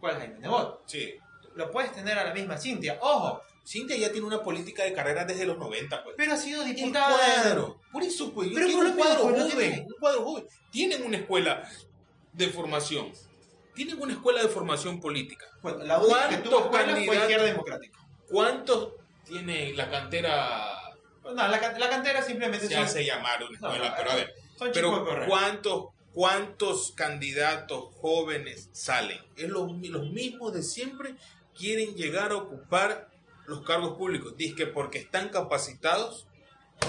¿Cuál 0.00 0.12
es 0.14 0.18
Jaime 0.20 0.38
Nebot? 0.40 0.82
Sí, 0.86 1.14
Lo 1.54 1.70
puedes 1.70 1.92
tener 1.92 2.18
a 2.18 2.24
la 2.24 2.32
misma 2.32 2.56
Cintia. 2.56 2.98
Ojo, 3.02 3.42
Cintia 3.64 3.96
ya 3.96 4.10
tiene 4.10 4.26
una 4.26 4.42
política 4.42 4.82
de 4.84 4.92
carrera 4.92 5.24
desde 5.24 5.46
los 5.46 5.56
90, 5.58 6.02
pues. 6.02 6.14
Pero 6.18 6.32
ha 6.32 6.36
sido 6.36 6.64
diputada. 6.64 7.16
cuadro. 7.16 7.80
Por 7.92 8.02
eso, 8.02 8.32
pues, 8.32 8.48
yo 8.50 8.54
Pero 8.56 8.72
por 8.72 8.86
un 8.86 8.92
cuadro 8.96 9.22
pues, 9.22 9.34
joven, 9.42 9.56
tiene- 9.56 9.80
un 9.86 9.94
cuadro 10.00 10.24
joven. 10.24 10.44
Tienen 10.70 11.02
una 11.04 11.16
escuela 11.18 11.68
de 12.32 12.48
formación. 12.48 13.12
Tienen 13.74 14.00
una 14.02 14.12
escuela 14.12 14.42
de 14.42 14.48
formación 14.48 15.00
política. 15.00 15.46
Bueno, 15.62 15.78
la 15.84 15.98
única 16.00 16.28
que 16.28 16.36
tuvo 16.38 16.68
¿Cuántos 16.70 16.80
escuela 16.80 16.84
fue 16.84 16.94
candidatos? 16.96 17.22
Izquierda 17.22 17.44
Democrática. 17.46 17.98
¿Cuántos 18.28 18.88
tiene 19.26 19.72
la 19.74 19.90
cantera? 19.90 20.68
No, 21.24 21.32
la, 21.32 21.60
can- 21.60 21.78
la 21.78 21.88
cantera 21.88 22.22
simplemente 22.22 22.66
Se 22.66 22.74
son, 22.74 22.82
hace 22.84 23.04
llamar 23.04 23.42
una 23.44 23.58
No, 23.60 23.68
escuela, 23.68 23.90
no, 23.90 23.94
pero 23.96 24.10
a 24.10 24.14
ver. 24.16 24.34
son 24.58 24.70
Pero. 24.74 25.26
¿cuántos, 25.28 25.84
¿cuántos 26.12 26.92
candidatos 26.92 27.94
jóvenes 28.00 28.68
salen? 28.72 29.20
Es 29.36 29.48
los, 29.48 29.70
los 29.70 30.10
mismos 30.10 30.52
de 30.52 30.62
siempre 30.64 31.14
quieren 31.56 31.94
llegar 31.94 32.32
a 32.32 32.36
ocupar 32.36 33.08
los 33.52 33.64
cargos 33.64 33.96
públicos. 33.96 34.36
Dice 34.36 34.54
que 34.54 34.66
porque 34.66 34.98
están 34.98 35.28
capacitados 35.28 36.26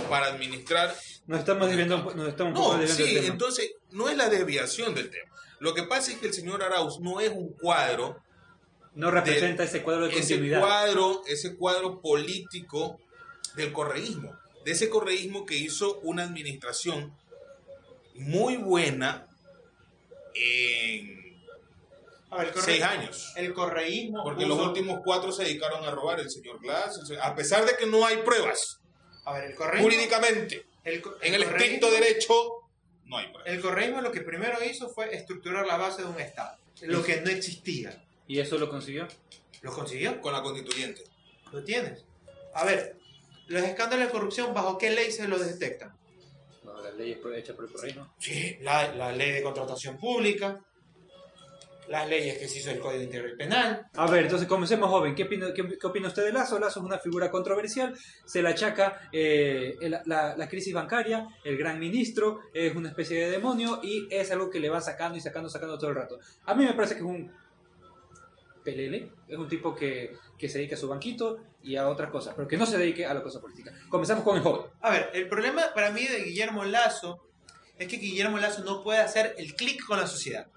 para 0.10 0.28
administrar. 0.28 0.96
Nos 1.28 1.40
estamos 1.40 1.68
desviando, 1.68 1.98
nos 2.16 2.28
estamos 2.28 2.58
un 2.58 2.64
poco 2.66 2.78
No, 2.78 2.88
sí, 2.88 3.14
tema. 3.16 3.28
entonces 3.28 3.72
no 3.92 4.10
es 4.10 4.18
la 4.18 4.30
desviación 4.30 4.94
del 4.96 5.10
tema. 5.10 5.32
Lo 5.60 5.74
que 5.74 5.84
pasa 5.84 6.12
es 6.12 6.18
que 6.18 6.28
el 6.28 6.34
señor 6.34 6.64
Arauz 6.64 7.00
no 7.00 7.22
es 7.22 7.30
un 7.30 7.54
cuadro, 7.54 8.22
no 8.96 9.12
representa 9.12 9.64
ese 9.64 9.82
cuadro 9.82 10.06
de 10.08 10.12
ese 10.12 10.20
continuidad. 10.36 10.60
cuadro, 10.60 11.22
ese 11.28 11.56
cuadro 11.56 12.02
político 12.02 13.00
del 13.56 13.72
correísmo, 13.72 14.36
de 14.66 14.72
ese 14.72 14.90
correísmo 14.90 15.46
que 15.46 15.56
hizo 15.58 16.00
una 16.00 16.24
administración 16.24 17.16
muy 18.16 18.58
buena 18.58 19.28
en 20.36 21.23
A 22.34 22.38
ver, 22.44 22.54
el 22.56 22.62
seis 22.62 22.82
años. 22.84 23.34
El 23.36 23.54
correísmo. 23.54 24.24
Porque 24.24 24.46
puso- 24.46 24.56
los 24.58 24.68
últimos 24.68 25.00
cuatro 25.04 25.32
se 25.32 25.44
dedicaron 25.44 25.84
a 25.86 25.92
robar 25.92 26.20
el 26.20 26.30
señor 26.30 26.60
Glass, 26.60 26.98
el 27.00 27.06
se- 27.08 27.20
a 27.20 27.34
pesar 27.36 27.66
de 27.66 27.76
que 27.78 27.86
no 27.86 28.06
hay 28.06 28.18
pruebas 28.18 28.80
A 29.26 29.34
ver, 29.34 29.46
el 29.46 29.56
correísmo. 29.56 29.84
jurídicamente. 29.90 30.66
el 30.84 31.02
co- 31.02 31.16
En 31.22 31.34
el 31.34 31.44
estricto 31.44 31.90
derecho 31.92 32.34
no 33.06 33.18
hay 33.18 33.28
pruebas. 33.28 33.48
El 33.54 33.62
correísmo 33.62 34.02
lo 34.02 34.12
que 34.12 34.20
primero 34.22 34.58
hizo 34.64 34.90
fue 34.90 35.16
estructurar 35.16 35.66
la 35.66 35.78
base 35.78 36.02
de 36.02 36.10
un 36.10 36.20
Estado. 36.20 36.58
Lo 36.82 37.02
que 37.04 37.22
no 37.22 37.30
existía. 37.30 38.04
¿Y 38.28 38.40
eso 38.40 38.58
lo 38.58 38.70
consiguió? 38.70 39.08
¿Lo 39.62 39.72
consiguió? 39.74 40.20
Con 40.20 40.34
la 40.34 40.42
constituyente. 40.42 41.04
Lo 41.54 41.64
tienes. 41.64 42.04
A 42.54 42.66
ver, 42.66 42.98
los 43.48 43.62
escándalos 43.64 44.08
de 44.08 44.12
corrupción, 44.12 44.54
¿bajo 44.54 44.78
qué 44.78 44.90
ley 44.90 45.12
se 45.12 45.28
los 45.28 45.46
detectan? 45.46 45.96
No, 46.64 46.82
la 46.82 46.92
ley 46.92 47.12
es 47.14 47.20
hecha 47.38 47.54
por 47.56 47.66
el 47.66 47.72
correísmo. 47.72 48.14
Sí, 48.20 48.58
la, 48.62 48.94
la 48.94 49.12
ley 49.14 49.32
de 49.32 49.42
contratación 49.44 49.98
pública, 49.98 50.60
las 51.94 52.10
leyes 52.10 52.38
que 52.38 52.48
se 52.48 52.60
hizo 52.60 52.72
el 52.72 52.80
Código 52.80 53.04
Integral 53.04 53.36
Penal. 53.38 53.88
A 53.96 54.08
ver, 54.08 54.24
entonces 54.24 54.48
comencemos, 54.48 54.90
joven. 54.90 55.14
¿Qué 55.16 55.24
opina, 55.24 55.54
qué, 55.54 55.78
qué 55.80 55.88
opina 55.88 56.08
usted 56.10 56.26
de 56.26 56.34
Lazo? 56.34 56.60
Lazo 56.60 56.80
es 56.80 56.86
una 56.86 56.98
figura 57.00 57.30
controversial. 57.32 57.96
Se 58.26 58.42
le 58.42 58.50
achaca 58.50 59.10
eh, 59.12 59.76
el- 59.80 60.00
la, 60.06 60.36
la 60.36 60.50
crisis 60.50 60.74
bancaria, 60.74 61.28
el 61.44 61.58
gran 61.58 61.80
ministro, 61.80 62.40
es 62.54 62.76
una 62.76 62.90
especie 62.90 63.18
de 63.24 63.32
demonio 63.32 63.80
y 63.84 64.08
es 64.10 64.32
algo 64.32 64.50
que 64.50 64.60
le 64.60 64.70
van 64.70 64.82
sacando 64.82 65.18
y 65.18 65.22
sacando, 65.22 65.50
sacando 65.50 65.78
todo 65.78 65.92
el 65.92 65.96
rato. 65.96 66.20
A 66.46 66.56
mí 66.56 66.66
me 66.66 66.74
parece 66.74 66.96
que 66.96 67.02
es 67.02 67.06
un 67.06 67.32
pelele, 68.64 69.12
es 69.28 69.38
un 69.38 69.48
tipo 69.48 69.76
que, 69.76 70.16
que 70.38 70.48
se 70.50 70.58
dedica 70.58 70.76
a 70.76 70.80
su 70.80 70.88
banquito 70.88 71.38
y 71.62 71.76
a 71.76 71.88
otras 71.90 72.10
cosas, 72.10 72.34
pero 72.36 72.48
que 72.48 72.58
no 72.58 72.66
se 72.66 72.78
dedique 72.78 73.06
a 73.06 73.14
la 73.14 73.22
cosa 73.22 73.40
política. 73.42 73.72
Comenzamos 73.90 74.24
con 74.24 74.38
el 74.38 74.42
joven. 74.44 74.72
A 74.82 74.90
ver, 74.90 75.10
el 75.14 75.28
problema 75.28 75.74
para 75.74 75.92
mí 75.92 76.06
de 76.08 76.24
Guillermo 76.24 76.64
Lazo 76.64 77.28
es 77.78 77.88
que 77.88 77.98
Guillermo 77.98 78.38
Lazo 78.38 78.64
no 78.64 78.82
puede 78.84 79.00
hacer 79.00 79.36
el 79.38 79.54
clic 79.56 79.86
con 79.86 80.00
la 80.00 80.08
sociedad. 80.08 80.48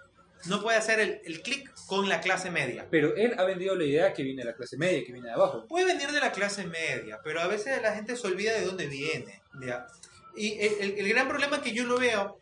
No 0.44 0.62
puede 0.62 0.76
hacer 0.76 1.00
el, 1.00 1.20
el 1.24 1.42
clic 1.42 1.72
con 1.86 2.08
la 2.08 2.20
clase 2.20 2.50
media. 2.50 2.86
Pero 2.90 3.16
él 3.16 3.34
ha 3.38 3.44
vendido 3.44 3.74
la 3.74 3.84
idea 3.84 4.12
que 4.12 4.22
viene 4.22 4.42
de 4.42 4.50
la 4.50 4.54
clase 4.56 4.76
media, 4.76 5.02
que 5.04 5.12
viene 5.12 5.28
de 5.28 5.34
abajo. 5.34 5.66
Puede 5.66 5.86
venir 5.86 6.10
de 6.12 6.20
la 6.20 6.30
clase 6.30 6.66
media, 6.66 7.18
pero 7.24 7.40
a 7.40 7.46
veces 7.46 7.80
la 7.82 7.94
gente 7.94 8.14
se 8.16 8.26
olvida 8.26 8.52
de 8.52 8.64
dónde 8.64 8.86
viene. 8.86 9.42
¿ya? 9.60 9.86
Y 10.36 10.52
el, 10.60 10.72
el- 10.80 10.98
el 10.98 11.08
gran 11.08 11.26
problema 11.28 11.60
que 11.62 11.72
yo 11.72 11.84
lo 11.84 11.98
veo, 11.98 12.38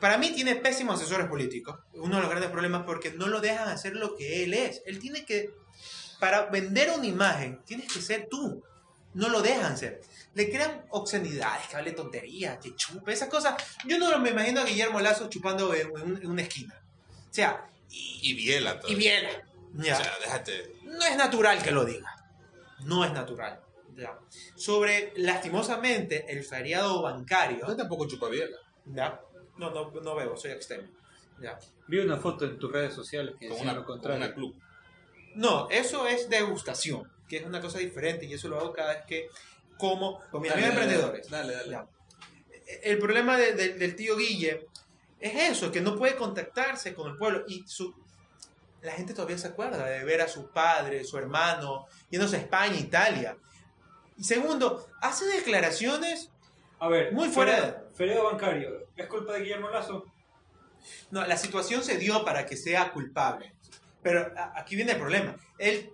para 0.00 0.18
mí 0.18 0.32
tiene 0.32 0.56
pésimos 0.56 1.00
asesores 1.00 1.28
políticos. 1.28 1.78
Uno 1.94 2.16
de 2.16 2.20
los 2.22 2.30
grandes 2.30 2.50
problemas 2.50 2.82
porque 2.84 3.12
no 3.12 3.26
lo 3.28 3.40
dejan 3.40 3.68
hacer 3.68 3.94
lo 3.96 4.14
que 4.16 4.42
él 4.44 4.52
es. 4.52 4.82
Él 4.86 4.98
tiene 4.98 5.24
que, 5.24 5.50
para 6.20 6.46
vender 6.46 6.90
una 6.90 7.06
imagen, 7.06 7.60
tienes 7.64 7.90
que 7.92 8.02
ser 8.02 8.26
tú. 8.28 8.62
No 9.14 9.28
lo 9.28 9.40
dejan 9.42 9.76
ser. 9.78 10.00
Le 10.34 10.50
crean 10.50 10.84
obscenidades, 10.90 11.68
que 11.68 11.76
hable 11.76 11.92
tonterías, 11.92 12.58
que 12.58 12.74
chupe, 12.74 13.12
esas 13.12 13.28
cosas. 13.28 13.54
Yo 13.84 13.98
no 13.98 14.18
me 14.18 14.30
imagino 14.30 14.60
a 14.60 14.64
Guillermo 14.64 15.00
Lazo 15.00 15.28
chupando 15.28 15.72
en, 15.74 15.88
en- 15.96 16.16
en 16.22 16.26
una 16.30 16.42
esquina. 16.42 16.74
O 17.30 17.32
sea, 17.34 17.68
y, 17.90 18.18
Y 18.30 18.34
Biela 18.34 18.74
y 18.74 18.80
todavía. 18.80 18.96
bien. 18.98 19.26
Ya 19.74 19.98
O 19.98 20.02
sea, 20.02 20.12
déjate. 20.20 20.72
no 20.84 21.04
es 21.04 21.16
natural 21.16 21.62
que 21.62 21.70
lo 21.70 21.84
diga. 21.84 22.14
No 22.80 23.04
es 23.04 23.12
natural. 23.12 23.60
Ya. 23.96 24.18
Sobre, 24.56 25.12
lastimosamente, 25.16 26.26
el 26.28 26.42
feriado 26.44 27.02
bancario. 27.02 27.66
Yo 27.66 27.76
tampoco 27.76 28.06
chupa 28.08 28.28
Biela. 28.28 28.56
Ya. 28.86 29.20
No, 29.56 29.70
no, 29.70 29.90
no 30.00 30.14
veo, 30.16 30.36
soy 30.36 30.50
externo. 30.50 30.88
Ya. 31.40 31.58
Vi 31.86 31.98
una 31.98 32.16
foto 32.16 32.44
en 32.44 32.58
tus 32.58 32.72
redes 32.72 32.92
sociales 32.94 33.34
que 33.38 33.48
Con 33.48 33.60
una, 33.60 33.72
lo 33.72 33.84
con 33.84 33.98
contrario. 33.98 34.24
una 34.24 34.34
club. 34.34 34.54
No, 35.36 35.68
eso 35.70 36.06
es 36.08 36.28
degustación, 36.28 37.10
que 37.34 37.40
es 37.40 37.46
una 37.46 37.60
cosa 37.60 37.78
diferente 37.78 38.26
y 38.26 38.32
eso 38.34 38.48
lo 38.48 38.58
hago 38.60 38.72
cada 38.72 38.94
vez 38.94 39.04
que 39.08 39.28
como 39.76 40.20
con 40.30 40.40
mis 40.42 40.50
Dale, 40.52 40.66
amigos 40.66 40.76
dale, 40.84 40.94
emprendedores. 40.94 41.30
Dale, 41.30 41.52
dale. 41.54 41.70
Ya. 41.70 41.86
El 42.82 42.98
problema 42.98 43.36
de- 43.36 43.52
de- 43.54 43.72
del 43.74 43.96
tío 43.96 44.16
Guille 44.16 44.66
es 45.18 45.50
eso, 45.50 45.72
que 45.72 45.80
no 45.80 45.96
puede 45.96 46.14
contactarse 46.14 46.94
con 46.94 47.10
el 47.10 47.16
pueblo 47.16 47.44
y 47.48 47.64
su, 47.66 47.92
la 48.82 48.92
gente 48.92 49.14
todavía 49.14 49.36
se 49.38 49.48
acuerda 49.48 49.84
de 49.84 50.04
ver 50.04 50.20
a 50.20 50.28
su 50.28 50.50
padre, 50.50 51.02
su 51.04 51.18
hermano, 51.18 51.86
yéndose 52.08 52.36
a 52.36 52.40
España, 52.40 52.76
Italia. 52.78 53.36
Y 54.16 54.22
segundo, 54.24 54.86
hace 55.00 55.26
declaraciones, 55.26 56.30
A 56.78 56.88
ver, 56.88 57.12
Muy 57.12 57.28
fuera 57.30 57.52
feriado- 57.56 57.90
Feriado 57.94 58.24
bancario. 58.24 58.86
¿Es 58.96 59.06
culpa 59.06 59.32
de 59.32 59.40
Guillermo 59.40 59.70
Lazo? 59.70 60.04
no, 61.10 61.26
la 61.26 61.36
situación 61.36 61.82
se 61.82 61.96
dio 61.98 62.24
para 62.24 62.44
que 62.46 62.56
sea 62.56 62.92
culpable. 62.92 63.54
Pero 64.02 64.30
aquí 64.54 64.76
viene 64.76 64.92
el 64.92 64.98
problema. 64.98 65.34
Él 65.58 65.90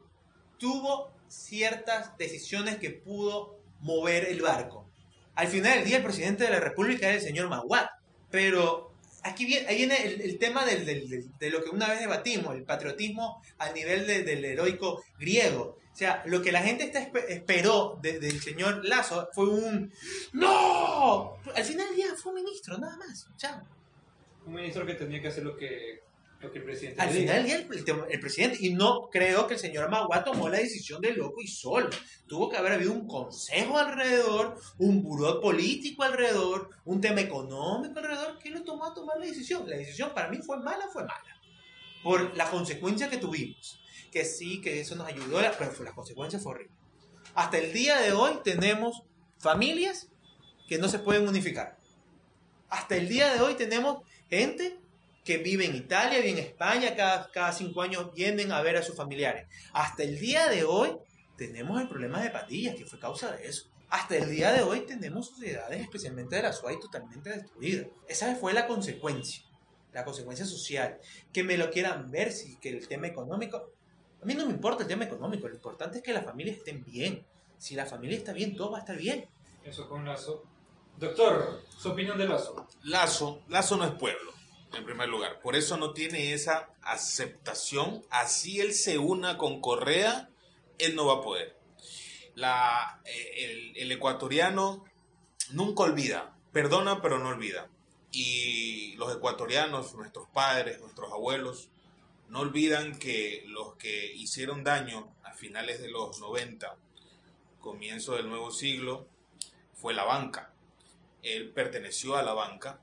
tuvo 0.58 1.12
ciertas 1.30 2.16
decisiones 2.18 2.76
que 2.78 2.90
pudo 2.90 3.58
mover 3.80 4.24
el 4.26 4.42
barco. 4.42 4.90
Al 5.34 5.48
final 5.48 5.76
del 5.78 5.84
día, 5.84 5.96
el 5.98 6.02
presidente 6.02 6.44
de 6.44 6.50
la 6.50 6.60
República 6.60 7.08
es 7.10 7.16
el 7.22 7.28
señor 7.28 7.48
Maguat. 7.48 7.88
Pero 8.30 8.92
aquí 9.22 9.44
viene, 9.46 10.04
el, 10.04 10.20
el 10.20 10.38
tema 10.38 10.64
de 10.66 11.50
lo 11.50 11.62
que 11.64 11.70
una 11.70 11.88
vez 11.88 12.00
debatimos, 12.00 12.54
el 12.54 12.64
patriotismo 12.64 13.42
al 13.58 13.72
nivel 13.74 14.06
de- 14.06 14.22
del 14.22 14.44
heroico 14.44 15.02
griego. 15.18 15.78
O 15.92 15.96
sea, 15.96 16.22
lo 16.26 16.40
que 16.40 16.52
la 16.52 16.62
gente 16.62 16.84
está 16.84 17.00
espe- 17.00 17.24
esperó 17.28 17.98
de- 18.00 18.20
del 18.20 18.40
señor 18.40 18.84
Lazo 18.84 19.28
fue 19.32 19.48
un 19.48 19.92
¡No! 20.32 21.36
Al 21.54 21.64
final 21.64 21.86
del 21.88 21.96
día 21.96 22.06
fue 22.16 22.32
un 22.32 22.42
ministro, 22.42 22.78
nada 22.78 22.96
más. 22.96 23.26
Chao. 23.36 23.62
Un 24.46 24.54
ministro 24.54 24.86
que 24.86 24.94
tenía 24.94 25.20
que 25.20 25.28
hacer 25.28 25.44
lo 25.44 25.56
que, 25.56 26.02
lo 26.40 26.50
que 26.50 26.58
el 26.58 26.64
presidente 26.64 27.00
Al 27.02 27.10
final 27.10 27.36
del 27.36 27.44
día, 27.44 27.56
el, 27.56 27.88
el- 27.88 28.04
el 28.12 28.20
presidente, 28.20 28.58
y 28.60 28.72
no 28.72 29.08
creo 29.10 29.46
que 29.46 29.54
el 29.54 29.60
señor 29.60 29.90
Magua 29.90 30.24
tomó 30.24 30.48
la 30.48 30.58
decisión 30.58 31.00
de 31.02 31.12
loco 31.12 31.40
y 31.42 31.46
solo. 31.46 31.90
Tuvo 32.26 32.48
que 32.48 32.56
haber 32.56 32.72
habido 32.72 32.92
un 32.92 33.06
consejo 33.06 33.76
alrededor, 33.78 34.58
un 34.78 35.02
buró 35.02 35.40
político 35.40 36.02
alrededor, 36.02 36.70
un 36.86 37.00
tema 37.00 37.20
económico 37.20 37.98
alrededor, 37.98 38.38
que 38.38 38.50
lo 38.50 38.62
tomó 38.62 38.86
a 38.86 38.94
tomar 38.94 39.18
la 39.18 39.26
decisión. 39.26 39.68
La 39.68 39.76
decisión 39.76 40.12
para 40.14 40.28
mí 40.30 40.38
fue 40.38 40.56
mala, 40.58 40.88
fue 40.90 41.02
mala. 41.02 41.40
Por 42.02 42.34
la 42.36 42.50
consecuencia 42.50 43.10
que 43.10 43.18
tuvimos. 43.18 43.78
Que 44.10 44.24
sí, 44.24 44.60
que 44.62 44.80
eso 44.80 44.96
nos 44.96 45.06
ayudó, 45.06 45.40
pero 45.58 45.70
fue, 45.72 45.84
la 45.84 45.92
consecuencia 45.92 46.38
fue 46.38 46.52
horrible. 46.52 46.74
Hasta 47.34 47.58
el 47.58 47.72
día 47.72 47.98
de 48.00 48.12
hoy 48.12 48.32
tenemos 48.42 49.02
familias 49.38 50.08
que 50.68 50.78
no 50.78 50.88
se 50.88 50.98
pueden 51.00 51.28
unificar. 51.28 51.78
Hasta 52.70 52.96
el 52.96 53.08
día 53.08 53.32
de 53.34 53.40
hoy 53.40 53.54
tenemos 53.54 54.02
gente 54.30 54.79
que 55.30 55.38
vive 55.38 55.64
en 55.64 55.76
Italia, 55.76 56.18
vive 56.18 56.30
en 56.30 56.38
España, 56.38 56.96
cada, 56.96 57.30
cada 57.30 57.52
cinco 57.52 57.82
años 57.82 58.12
vienen 58.12 58.50
a 58.50 58.62
ver 58.62 58.76
a 58.76 58.82
sus 58.82 58.96
familiares. 58.96 59.46
Hasta 59.72 60.02
el 60.02 60.18
día 60.18 60.48
de 60.48 60.64
hoy 60.64 60.96
tenemos 61.36 61.80
el 61.80 61.86
problema 61.86 62.20
de 62.20 62.30
pandillas, 62.30 62.74
que 62.74 62.84
fue 62.84 62.98
causa 62.98 63.30
de 63.30 63.46
eso. 63.46 63.70
Hasta 63.90 64.16
el 64.16 64.28
día 64.28 64.50
de 64.50 64.62
hoy 64.62 64.80
tenemos 64.80 65.28
sociedades, 65.28 65.80
especialmente 65.82 66.34
de 66.34 66.42
la 66.42 66.52
SUAI, 66.52 66.80
totalmente 66.80 67.30
destruidas. 67.30 67.86
Esa 68.08 68.34
fue 68.34 68.52
la 68.52 68.66
consecuencia, 68.66 69.44
la 69.92 70.04
consecuencia 70.04 70.44
social. 70.44 70.98
Que 71.32 71.44
me 71.44 71.56
lo 71.56 71.70
quieran 71.70 72.10
ver, 72.10 72.32
si 72.32 72.56
que 72.56 72.70
el 72.70 72.88
tema 72.88 73.06
económico... 73.06 73.70
A 74.20 74.26
mí 74.26 74.34
no 74.34 74.46
me 74.46 74.52
importa 74.52 74.82
el 74.82 74.88
tema 74.88 75.04
económico, 75.04 75.46
lo 75.46 75.54
importante 75.54 75.98
es 75.98 76.02
que 76.02 76.12
las 76.12 76.24
familias 76.24 76.56
estén 76.56 76.84
bien. 76.84 77.24
Si 77.56 77.76
la 77.76 77.86
familia 77.86 78.18
está 78.18 78.32
bien, 78.32 78.56
todo 78.56 78.72
va 78.72 78.78
a 78.78 78.80
estar 78.80 78.96
bien. 78.96 79.28
Eso 79.62 79.88
con 79.88 80.04
Lazo. 80.04 80.42
Doctor, 80.98 81.62
su 81.78 81.90
opinión 81.90 82.18
de 82.18 82.26
Lazo. 82.26 82.66
Lazo, 82.82 83.42
Lazo 83.48 83.76
no 83.76 83.84
es 83.84 83.92
pueblo, 83.92 84.32
en 84.74 84.84
primer 84.84 85.08
lugar. 85.08 85.40
Por 85.40 85.56
eso 85.56 85.76
no 85.76 85.92
tiene 85.92 86.32
esa 86.32 86.70
aceptación. 86.82 88.04
Así 88.10 88.60
él 88.60 88.72
se 88.72 88.98
una 88.98 89.36
con 89.38 89.60
Correa, 89.60 90.30
él 90.78 90.94
no 90.94 91.06
va 91.06 91.14
a 91.14 91.22
poder. 91.22 91.56
La, 92.34 93.00
eh, 93.04 93.34
el, 93.38 93.76
el 93.76 93.92
ecuatoriano 93.92 94.84
nunca 95.50 95.82
olvida, 95.82 96.36
perdona 96.52 97.02
pero 97.02 97.18
no 97.18 97.28
olvida. 97.28 97.68
Y 98.12 98.94
los 98.96 99.14
ecuatorianos, 99.14 99.94
nuestros 99.94 100.28
padres, 100.28 100.80
nuestros 100.80 101.12
abuelos, 101.12 101.68
no 102.28 102.40
olvidan 102.40 102.98
que 102.98 103.44
los 103.46 103.74
que 103.74 104.12
hicieron 104.14 104.62
daño 104.62 105.12
a 105.24 105.32
finales 105.32 105.80
de 105.80 105.90
los 105.90 106.20
90, 106.20 106.76
comienzo 107.60 108.14
del 108.14 108.28
nuevo 108.28 108.50
siglo, 108.50 109.06
fue 109.74 109.94
la 109.94 110.04
banca. 110.04 110.52
Él 111.22 111.50
perteneció 111.50 112.16
a 112.16 112.22
la 112.22 112.32
banca 112.32 112.80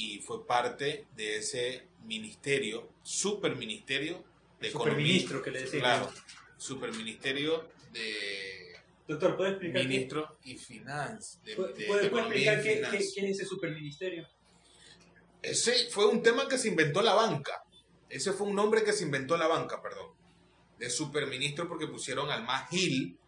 y 0.00 0.20
fue 0.20 0.46
parte 0.46 1.06
de 1.16 1.38
ese 1.38 1.82
ministerio, 2.04 2.88
superministerio 3.02 4.24
de 4.60 4.68
economía. 4.68 4.92
Superministro 4.94 5.42
que 5.42 5.50
le 5.50 5.60
decía. 5.62 5.80
Claro, 5.80 6.12
superministerio 6.56 7.68
de 7.92 8.76
Doctor, 9.08 9.36
¿puede 9.36 9.50
explicar, 9.50 9.82
qué, 9.82 9.88
ministro 9.88 10.38
y 10.44 10.56
finanzas. 10.56 11.42
De, 11.42 11.56
puede- 11.56 11.72
de 11.74 11.86
puede- 11.86 12.06
economía 12.06 12.52
explicar 12.52 12.90
qué, 12.92 12.98
qué- 12.98 13.04
es 13.04 13.16
ese 13.16 13.44
superministerio? 13.46 14.28
Ese 15.42 15.88
fue 15.90 16.06
un 16.06 16.22
tema 16.22 16.46
que 16.48 16.58
se 16.58 16.68
inventó 16.68 17.00
la 17.02 17.14
banca. 17.14 17.62
Ese 18.08 18.32
fue 18.32 18.46
un 18.48 18.54
nombre 18.54 18.82
que 18.84 18.92
se 18.92 19.04
inventó 19.04 19.36
la 19.36 19.46
banca, 19.46 19.80
perdón. 19.82 20.10
De 20.78 20.90
superministro 20.90 21.68
porque 21.68 21.86
pusieron 21.86 22.30
al 22.30 22.44
más 22.44 22.68
Gil, 22.70 23.18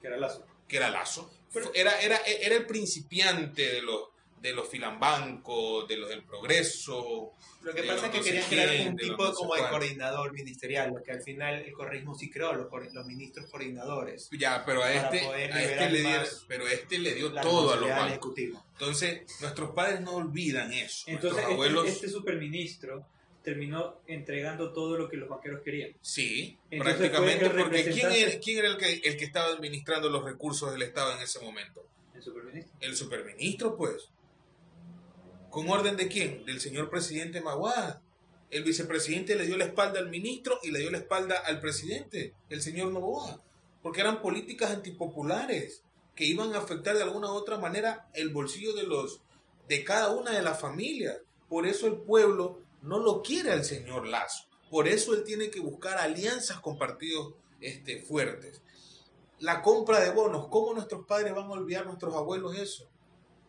Que 0.00 0.06
era 0.08 0.16
Lazo. 0.16 0.46
que 0.68 0.76
era 0.76 0.90
Lazo. 0.90 1.30
Fue- 1.50 1.62
Era, 1.74 2.00
era, 2.00 2.16
era 2.18 2.56
el 2.56 2.66
principiante 2.66 3.62
de 3.74 3.82
los, 3.82 4.08
de 4.40 4.52
los 4.52 4.68
filambancos, 4.68 5.88
de 5.88 5.96
los 5.96 6.08
del 6.08 6.22
progreso. 6.22 7.32
Lo 7.62 7.74
que 7.74 7.82
pasa 7.82 8.06
es 8.06 8.12
que 8.12 8.18
no 8.18 8.24
querían 8.24 8.48
crear 8.48 8.68
quién, 8.68 8.88
un 8.88 8.96
tipo 8.96 9.32
como 9.34 9.54
de 9.54 9.62
coordinador 9.62 10.32
ministerial, 10.32 10.92
lo 10.92 11.02
que 11.02 11.12
al 11.12 11.22
final 11.22 11.54
el 11.56 11.72
correísmo 11.72 12.14
sí 12.14 12.30
creó, 12.30 12.52
los, 12.52 13.06
ministros 13.06 13.46
coordinadores. 13.50 14.28
Ya, 14.38 14.64
pero 14.64 14.82
a 14.82 14.92
este, 14.92 15.20
a 15.20 15.62
este 15.62 15.90
liberar 15.90 15.92
le 15.92 16.00
dio, 16.00 16.38
pero 16.46 16.68
este 16.68 16.98
le 16.98 17.14
dio 17.14 17.32
todo 17.32 17.72
a 17.72 17.76
los 17.76 17.88
bancos. 17.88 18.34
Entonces, 18.36 19.22
nuestros 19.40 19.70
padres 19.70 20.00
no 20.00 20.12
olvidan 20.12 20.72
eso. 20.72 21.04
Entonces, 21.08 21.40
este, 21.40 21.52
abuelos, 21.52 21.88
este 21.88 22.08
superministro 22.08 23.06
terminó 23.42 24.00
entregando 24.08 24.72
todo 24.72 24.98
lo 24.98 25.08
que 25.08 25.16
los 25.16 25.28
banqueros 25.28 25.62
querían. 25.62 25.92
sí, 26.00 26.58
Entonces, 26.70 27.10
prácticamente, 27.10 27.50
porque 27.50 27.90
¿quién 27.90 28.10
era, 28.10 28.40
quién 28.40 28.58
era 28.58 28.68
el, 28.68 28.76
que, 28.76 28.92
el 29.04 29.16
que 29.16 29.24
estaba 29.24 29.52
administrando 29.52 30.08
los 30.08 30.24
recursos 30.24 30.72
del 30.72 30.82
Estado 30.82 31.16
en 31.16 31.22
ese 31.22 31.38
momento? 31.38 31.88
El 32.12 32.22
superministro. 32.22 32.76
El 32.80 32.96
superministro, 32.96 33.76
pues. 33.76 34.08
¿Con 35.56 35.70
orden 35.70 35.96
de 35.96 36.06
quién? 36.06 36.44
Del 36.44 36.60
señor 36.60 36.90
presidente 36.90 37.40
Maguad. 37.40 38.00
El 38.50 38.62
vicepresidente 38.62 39.36
le 39.36 39.46
dio 39.46 39.56
la 39.56 39.64
espalda 39.64 39.98
al 39.98 40.10
ministro 40.10 40.58
y 40.62 40.70
le 40.70 40.80
dio 40.80 40.90
la 40.90 40.98
espalda 40.98 41.38
al 41.46 41.60
presidente, 41.62 42.34
el 42.50 42.60
señor 42.60 42.92
Novoa. 42.92 43.40
Porque 43.82 44.02
eran 44.02 44.20
políticas 44.20 44.70
antipopulares 44.70 45.82
que 46.14 46.26
iban 46.26 46.52
a 46.52 46.58
afectar 46.58 46.94
de 46.94 47.04
alguna 47.04 47.32
u 47.32 47.36
otra 47.36 47.56
manera 47.56 48.06
el 48.12 48.28
bolsillo 48.34 48.74
de 48.74 48.82
los 48.82 49.22
de 49.66 49.82
cada 49.82 50.10
una 50.10 50.32
de 50.32 50.42
las 50.42 50.60
familias. 50.60 51.16
Por 51.48 51.66
eso 51.66 51.86
el 51.86 52.02
pueblo 52.02 52.60
no 52.82 52.98
lo 52.98 53.22
quiere 53.22 53.50
al 53.52 53.64
señor 53.64 54.06
Lazo. 54.06 54.44
Por 54.70 54.86
eso 54.86 55.14
él 55.14 55.24
tiene 55.24 55.48
que 55.48 55.60
buscar 55.60 55.96
alianzas 55.96 56.60
con 56.60 56.76
partidos 56.76 57.32
este, 57.62 58.02
fuertes. 58.02 58.60
La 59.38 59.62
compra 59.62 60.00
de 60.00 60.10
bonos, 60.10 60.48
¿cómo 60.50 60.74
nuestros 60.74 61.06
padres 61.06 61.34
van 61.34 61.46
a 61.46 61.52
olvidar, 61.52 61.86
nuestros 61.86 62.14
abuelos 62.14 62.58
eso? 62.58 62.90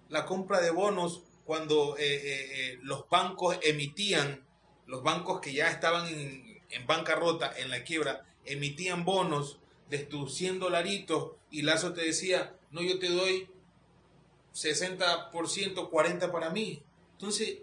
La 0.07 0.25
compra 0.25 0.61
de 0.61 0.71
bonos 0.71 1.26
cuando 1.47 1.97
eh, 1.97 2.03
eh, 2.03 2.49
eh, 2.51 2.79
los 2.83 3.07
bancos 3.07 3.57
emitían, 3.63 4.45
los 4.85 5.01
bancos 5.01 5.39
que 5.39 5.53
ya 5.53 5.69
estaban 5.69 6.05
en, 6.09 6.61
en 6.69 6.85
bancarrota, 6.85 7.57
en 7.57 7.69
la 7.69 7.85
quiebra, 7.85 8.25
emitían 8.43 9.05
bonos 9.05 9.57
de 9.89 9.99
tus 9.99 10.35
100 10.35 10.59
dolaritos 10.59 11.31
y 11.49 11.61
Lazo 11.61 11.93
te 11.93 12.01
decía, 12.01 12.53
no, 12.71 12.81
yo 12.81 12.99
te 12.99 13.07
doy 13.07 13.47
60%, 14.53 15.31
40% 15.31 16.31
para 16.33 16.49
mí. 16.49 16.83
Entonces, 17.13 17.59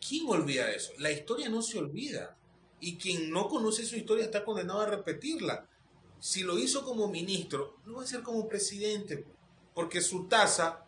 ¿quién 0.00 0.26
olvida 0.26 0.70
eso? 0.70 0.92
La 0.96 1.10
historia 1.10 1.50
no 1.50 1.60
se 1.60 1.78
olvida. 1.78 2.38
Y 2.80 2.96
quien 2.96 3.30
no 3.30 3.48
conoce 3.48 3.84
su 3.84 3.96
historia 3.96 4.24
está 4.24 4.46
condenado 4.46 4.80
a 4.80 4.86
repetirla. 4.86 5.68
Si 6.20 6.42
lo 6.42 6.58
hizo 6.58 6.82
como 6.84 7.08
ministro, 7.08 7.76
lo 7.84 7.96
va 7.96 8.00
a 8.00 8.04
hacer 8.04 8.22
como 8.22 8.48
presidente. 8.48 9.26
Porque 9.74 10.00
su 10.00 10.24
tasa 10.24 10.83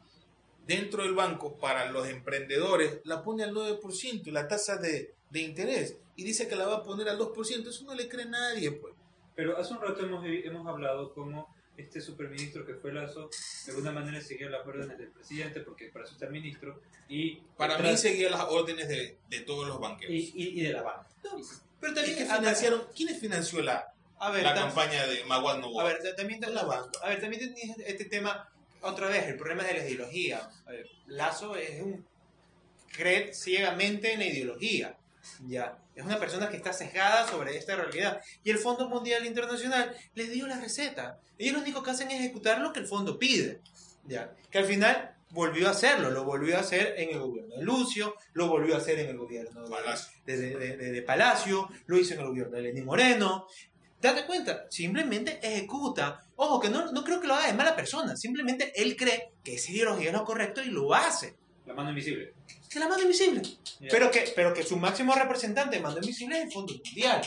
dentro 0.66 1.02
del 1.02 1.14
banco 1.14 1.56
para 1.58 1.90
los 1.90 2.06
emprendedores 2.08 3.00
la 3.04 3.22
pone 3.22 3.44
al 3.44 3.54
9%, 3.54 4.30
la 4.32 4.48
tasa 4.48 4.76
de, 4.76 5.14
de 5.30 5.40
interés. 5.40 5.96
Y 6.16 6.24
dice 6.24 6.48
que 6.48 6.56
la 6.56 6.66
va 6.66 6.76
a 6.76 6.82
poner 6.82 7.08
al 7.08 7.18
2%. 7.18 7.68
Eso 7.68 7.84
no 7.84 7.94
le 7.94 8.08
cree 8.08 8.24
nadie, 8.26 8.72
pues. 8.72 8.94
Pero 9.34 9.56
hace 9.58 9.74
un 9.74 9.80
rato 9.82 10.02
hemos, 10.04 10.24
hemos 10.26 10.66
hablado 10.66 11.12
como 11.12 11.54
este 11.76 12.00
superministro 12.00 12.64
que 12.64 12.74
fue 12.74 12.90
Lazo, 12.90 13.28
de 13.66 13.72
alguna 13.72 13.92
manera 13.92 14.18
seguía 14.22 14.48
las 14.48 14.66
órdenes 14.66 14.96
del 14.96 15.10
presidente, 15.10 15.60
porque 15.60 15.90
para 15.90 16.06
eso 16.06 16.14
está 16.14 16.24
el 16.24 16.32
ministro, 16.32 16.80
y, 17.06 17.36
Para 17.56 17.76
mí 17.78 17.94
seguía 17.98 18.30
las 18.30 18.44
órdenes 18.48 18.88
de, 18.88 19.18
de 19.28 19.40
todos 19.40 19.68
los 19.68 19.78
banqueros. 19.78 20.14
y, 20.14 20.32
y- 20.34 20.60
y 20.60 20.62
de 20.62 20.72
la 20.72 20.80
banca. 20.82 21.06
Pero 21.78 21.92
¿Y 21.92 21.94
también 21.94 22.16
ver, 22.16 22.36
financiaron? 22.38 22.82
¿Quiénes 22.96 23.20
financió 23.20 23.60
la, 23.60 23.92
a 24.18 24.30
ver, 24.30 24.42
la 24.42 24.54
campaña 24.54 25.06
de 25.06 25.22
Maguad 25.26 25.58
Novoa? 25.58 25.82
A 25.82 25.86
ver, 25.88 26.02
ta- 26.02 26.16
también, 26.16 26.40
ta- 26.40 26.48
La 26.48 26.64
banca. 26.64 26.98
a 27.02 27.10
ver, 27.10 27.20
también 27.20 27.54
este 27.86 28.06
tema, 28.06 28.48
otra 28.82 29.08
vez, 29.08 29.26
el 29.26 29.36
problema 29.36 29.64
de 29.64 29.74
la 29.74 29.84
ideología. 29.86 30.48
Lazo 31.06 31.56
es 31.56 31.80
un 31.82 32.06
cree 32.92 33.34
ciegamente 33.34 34.12
en 34.12 34.20
la 34.20 34.26
ideología. 34.26 34.96
Ya, 35.46 35.76
es 35.94 36.04
una 36.04 36.18
persona 36.20 36.48
que 36.48 36.56
está 36.56 36.72
sesgada 36.72 37.26
sobre 37.26 37.56
esta 37.56 37.74
realidad. 37.76 38.20
Y 38.44 38.50
el 38.50 38.58
Fondo 38.58 38.88
Mundial 38.88 39.26
Internacional 39.26 39.94
les 40.14 40.30
dio 40.30 40.46
la 40.46 40.60
receta. 40.60 41.18
Ellos 41.36 41.54
lo 41.54 41.60
único 41.60 41.82
que 41.82 41.90
hacen 41.90 42.10
es 42.10 42.20
ejecutar 42.20 42.60
lo 42.60 42.72
que 42.72 42.80
el 42.80 42.86
fondo 42.86 43.18
pide. 43.18 43.60
Ya, 44.04 44.32
que 44.50 44.58
al 44.58 44.66
final 44.66 45.16
volvió 45.30 45.66
a 45.66 45.72
hacerlo, 45.72 46.10
lo 46.10 46.22
volvió 46.24 46.56
a 46.56 46.60
hacer 46.60 46.94
en 46.96 47.10
el 47.10 47.18
gobierno 47.18 47.56
de 47.56 47.64
Lucio, 47.64 48.14
lo 48.34 48.46
volvió 48.48 48.76
a 48.76 48.78
hacer 48.78 49.00
en 49.00 49.08
el 49.10 49.18
gobierno 49.18 49.64
de, 49.64 49.68
Palacio. 49.70 50.12
de, 50.24 50.36
de- 50.36 50.76
de- 50.76 50.92
de 50.92 51.02
Palacio, 51.02 51.68
lo 51.86 51.98
hizo 51.98 52.14
en 52.14 52.20
el 52.20 52.26
gobierno 52.26 52.56
de 52.56 52.62
Lenín 52.62 52.84
Moreno. 52.84 53.48
Date 54.00 54.24
cuenta, 54.26 54.66
simplemente 54.70 55.40
ejecuta. 55.42 56.22
Ojo, 56.36 56.60
que 56.60 56.68
no, 56.68 56.92
no 56.92 57.02
creo 57.02 57.20
que 57.20 57.26
lo 57.26 57.34
haga 57.34 57.48
de 57.48 57.54
mala 57.54 57.74
persona, 57.74 58.16
simplemente 58.16 58.72
él 58.76 58.96
cree 58.96 59.32
que 59.42 59.54
esa 59.54 59.72
ideología 59.72 60.08
es 60.08 60.12
lo 60.12 60.24
correcto 60.24 60.62
y 60.62 60.66
lo 60.66 60.94
hace. 60.94 61.34
La 61.66 61.74
mano 61.74 61.90
invisible. 61.90 62.34
Que 62.70 62.78
la 62.78 62.88
mano 62.88 63.02
invisible. 63.02 63.42
Pero 63.90 64.10
que, 64.10 64.32
pero 64.36 64.54
que 64.54 64.62
su 64.62 64.76
máximo 64.76 65.14
representante 65.14 65.76
de 65.76 65.82
mando 65.82 66.00
invisible 66.00 66.38
es 66.38 66.44
el 66.44 66.52
Fondo 66.52 66.74
Mundial. 66.74 67.22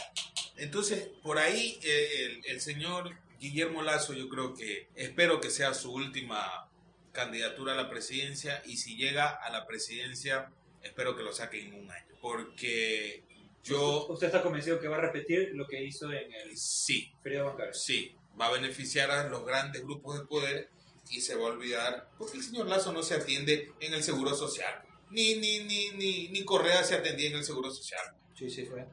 Entonces, 0.57 1.09
por 1.21 1.37
ahí 1.37 1.79
eh, 1.83 2.41
el, 2.45 2.45
el 2.45 2.61
señor 2.61 3.15
Guillermo 3.39 3.81
Lazo, 3.81 4.13
yo 4.13 4.29
creo 4.29 4.53
que 4.53 4.87
espero 4.95 5.41
que 5.41 5.49
sea 5.49 5.73
su 5.73 5.91
última 5.91 6.69
candidatura 7.11 7.73
a 7.73 7.75
la 7.75 7.89
presidencia 7.89 8.61
y 8.65 8.77
si 8.77 8.95
llega 8.95 9.27
a 9.27 9.49
la 9.49 9.65
presidencia, 9.65 10.51
espero 10.83 11.15
que 11.15 11.23
lo 11.23 11.33
saque 11.33 11.61
en 11.61 11.73
un 11.73 11.89
año. 11.91 12.15
Porque 12.21 13.23
yo 13.63 14.07
¿Usted 14.07 14.27
está 14.27 14.41
convencido 14.41 14.79
que 14.79 14.87
va 14.87 14.97
a 14.97 15.01
repetir 15.01 15.51
lo 15.53 15.67
que 15.67 15.83
hizo 15.83 16.11
en 16.11 16.33
el 16.33 16.57
sí, 16.57 17.11
periodo 17.21 17.47
bancario? 17.47 17.73
sí, 17.73 18.15
va 18.39 18.47
a 18.47 18.51
beneficiar 18.51 19.11
a 19.11 19.27
los 19.29 19.45
grandes 19.45 19.81
grupos 19.83 20.19
de 20.19 20.25
poder 20.25 20.69
y 21.09 21.21
se 21.21 21.35
va 21.35 21.43
a 21.47 21.51
olvidar, 21.51 22.09
porque 22.17 22.37
el 22.37 22.43
señor 22.43 22.67
Lazo 22.67 22.91
no 22.93 23.01
se 23.03 23.15
atiende 23.15 23.71
en 23.79 23.93
el 23.93 24.03
Seguro 24.03 24.35
Social. 24.35 24.81
Ni, 25.09 25.35
ni, 25.35 25.63
ni, 25.63 25.89
ni, 25.91 26.27
ni 26.29 26.45
Correa 26.45 26.83
se 26.83 26.95
atendía 26.95 27.29
en 27.29 27.35
el 27.37 27.43
Seguro 27.43 27.71
Social. 27.71 28.13
Sí, 28.37 28.49
sí, 28.49 28.65
fue. 28.65 28.85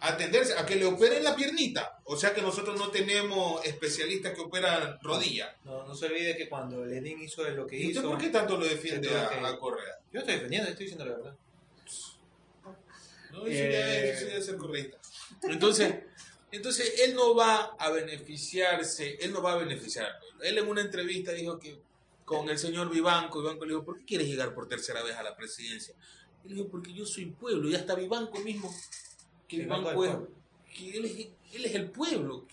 atenderse, 0.00 0.54
a 0.58 0.66
que 0.66 0.74
le 0.76 0.84
operen 0.84 1.22
la 1.24 1.34
piernita. 1.36 2.00
O 2.04 2.16
sea 2.16 2.34
que 2.34 2.42
nosotros 2.42 2.78
no 2.78 2.88
tenemos 2.90 3.64
especialistas 3.64 4.34
que 4.34 4.40
operan 4.42 4.98
rodilla. 5.00 5.56
No, 5.64 5.86
no 5.86 5.94
se 5.94 6.06
olvide 6.06 6.36
que 6.36 6.48
cuando 6.48 6.84
Lenin 6.84 7.22
hizo 7.22 7.48
lo 7.50 7.66
que 7.66 7.76
¿Y 7.78 7.86
usted 7.86 8.00
hizo. 8.00 8.10
por 8.10 8.18
qué 8.18 8.28
tanto 8.28 8.58
lo 8.58 8.66
defiende 8.66 9.08
a, 9.16 9.28
que- 9.30 9.38
a 9.46 9.56
Correa? 9.56 9.94
Yo 10.12 10.18
estoy 10.20 10.34
defendiendo, 10.34 10.68
estoy 10.68 10.86
diciendo 10.86 11.06
la 11.06 11.16
verdad. 11.16 11.36
No, 13.32 13.46
eso 13.46 13.70
ya 13.70 13.94
Eh. 13.94 14.10
eso 14.10 14.26
ya 14.28 14.34
es 14.36 14.46
ser 14.46 14.56
correcta. 14.56 14.98
Entonces, 15.44 15.94
entonces 16.56 17.00
él 17.00 17.14
no 17.14 17.34
va 17.34 17.74
a 17.78 17.90
beneficiarse, 17.90 19.16
él 19.20 19.32
no 19.32 19.42
va 19.42 19.52
a 19.52 19.56
beneficiar 19.56 20.06
al 20.06 20.18
pueblo. 20.18 20.42
Él 20.42 20.58
en 20.58 20.68
una 20.68 20.80
entrevista 20.80 21.32
dijo 21.32 21.58
que 21.58 21.80
con 22.24 22.48
el 22.48 22.58
señor 22.58 22.90
Vivanco, 22.90 23.40
Vivanco 23.40 23.64
le 23.64 23.72
dijo, 23.72 23.84
¿por 23.84 23.98
qué 23.98 24.04
quieres 24.04 24.28
llegar 24.28 24.54
por 24.54 24.68
tercera 24.68 25.02
vez 25.02 25.16
a 25.16 25.22
la 25.22 25.36
presidencia? 25.36 25.94
Él 26.44 26.54
dijo, 26.54 26.68
porque 26.68 26.92
yo 26.92 27.06
soy 27.06 27.26
pueblo, 27.26 27.68
y 27.68 27.74
hasta 27.74 27.94
Vivanco 27.94 28.38
mismo, 28.40 28.74
que 29.48 29.58
Vivanco 29.58 30.04
es, 30.04 30.16
que 30.74 30.96
él 30.96 31.04
es, 31.04 31.56
él 31.56 31.64
es 31.64 31.74
el 31.74 31.90
pueblo. 31.90 32.46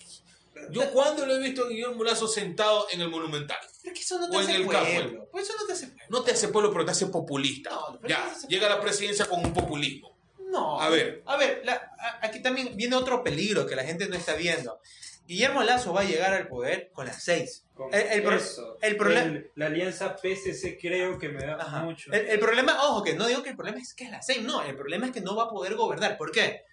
Yo 0.69 0.91
cuando 0.91 1.25
lo 1.25 1.35
he 1.35 1.39
visto 1.39 1.65
a 1.65 1.69
Guillermo 1.69 2.03
Lazo 2.03 2.27
sentado 2.27 2.85
en 2.91 3.01
el 3.01 3.09
Monumental. 3.09 3.57
Pero 3.81 3.95
que 3.95 4.01
eso 4.01 4.19
no 4.19 4.29
te 4.29 4.37
O 4.37 4.41
en 4.41 4.47
hace 4.47 4.55
el 4.57 4.65
pueblo. 4.65 5.29
Pues 5.31 5.45
eso 5.45 5.57
no 5.59 5.65
te 5.65 5.73
hace 5.73 5.87
pueblo. 5.87 6.05
No 6.09 6.23
te 6.23 6.31
hace 6.31 6.47
pueblo, 6.49 6.71
pero 6.71 6.85
te 6.85 6.91
hace 6.91 7.07
populista. 7.07 7.69
No, 7.69 8.07
ya, 8.07 8.19
no 8.19 8.25
te 8.25 8.31
hace 8.31 8.47
llega 8.47 8.67
a 8.67 8.69
la 8.69 8.81
presidencia 8.81 9.25
con 9.25 9.43
un 9.45 9.53
populismo. 9.53 10.17
No. 10.51 10.79
A 10.81 10.89
ver. 10.89 11.23
A 11.25 11.37
ver, 11.37 11.61
la- 11.63 11.91
a- 11.97 12.19
aquí 12.25 12.41
también 12.41 12.75
viene 12.75 12.95
otro 12.95 13.23
peligro 13.23 13.65
que 13.65 13.75
la 13.75 13.83
gente 13.83 14.07
no 14.07 14.15
está 14.15 14.33
viendo. 14.35 14.79
Guillermo 15.27 15.63
Lazo 15.63 15.93
va 15.93 16.01
a 16.01 16.03
llegar 16.03 16.33
al 16.33 16.47
poder 16.47 16.89
con 16.93 17.05
las 17.05 17.23
seis. 17.23 17.63
Con 17.73 17.93
El- 17.93 18.01
el 18.07 18.23
pro- 18.23 18.35
eso. 18.35 18.77
el 18.81 18.97
problema- 18.97 19.25
El- 19.27 19.51
la 19.55 19.67
alianza 19.67 20.15
PCC 20.17 20.77
creo 20.79 21.17
que 21.17 21.29
me 21.29 21.45
da 21.45 21.55
Ajá. 21.55 21.83
mucho. 21.83 22.11
El, 22.11 22.27
el 22.27 22.39
problema, 22.39 22.77
ojo, 22.83 23.01
que 23.03 23.13
no 23.15 23.25
digo 23.27 23.41
que 23.41 23.51
el 23.51 23.55
problema 23.55 23.79
es 23.79 23.93
que 23.93 24.03
es 24.03 24.11
la 24.11 24.21
seis, 24.21 24.41
no, 24.43 24.61
el 24.63 24.75
problema 24.75 25.05
es 25.05 25.11
que 25.13 25.21
no 25.21 25.35
va 25.35 25.43
a 25.43 25.49
poder 25.49 25.75
gobernar. 25.75 26.17
¿Por 26.17 26.31
qué? 26.31 26.63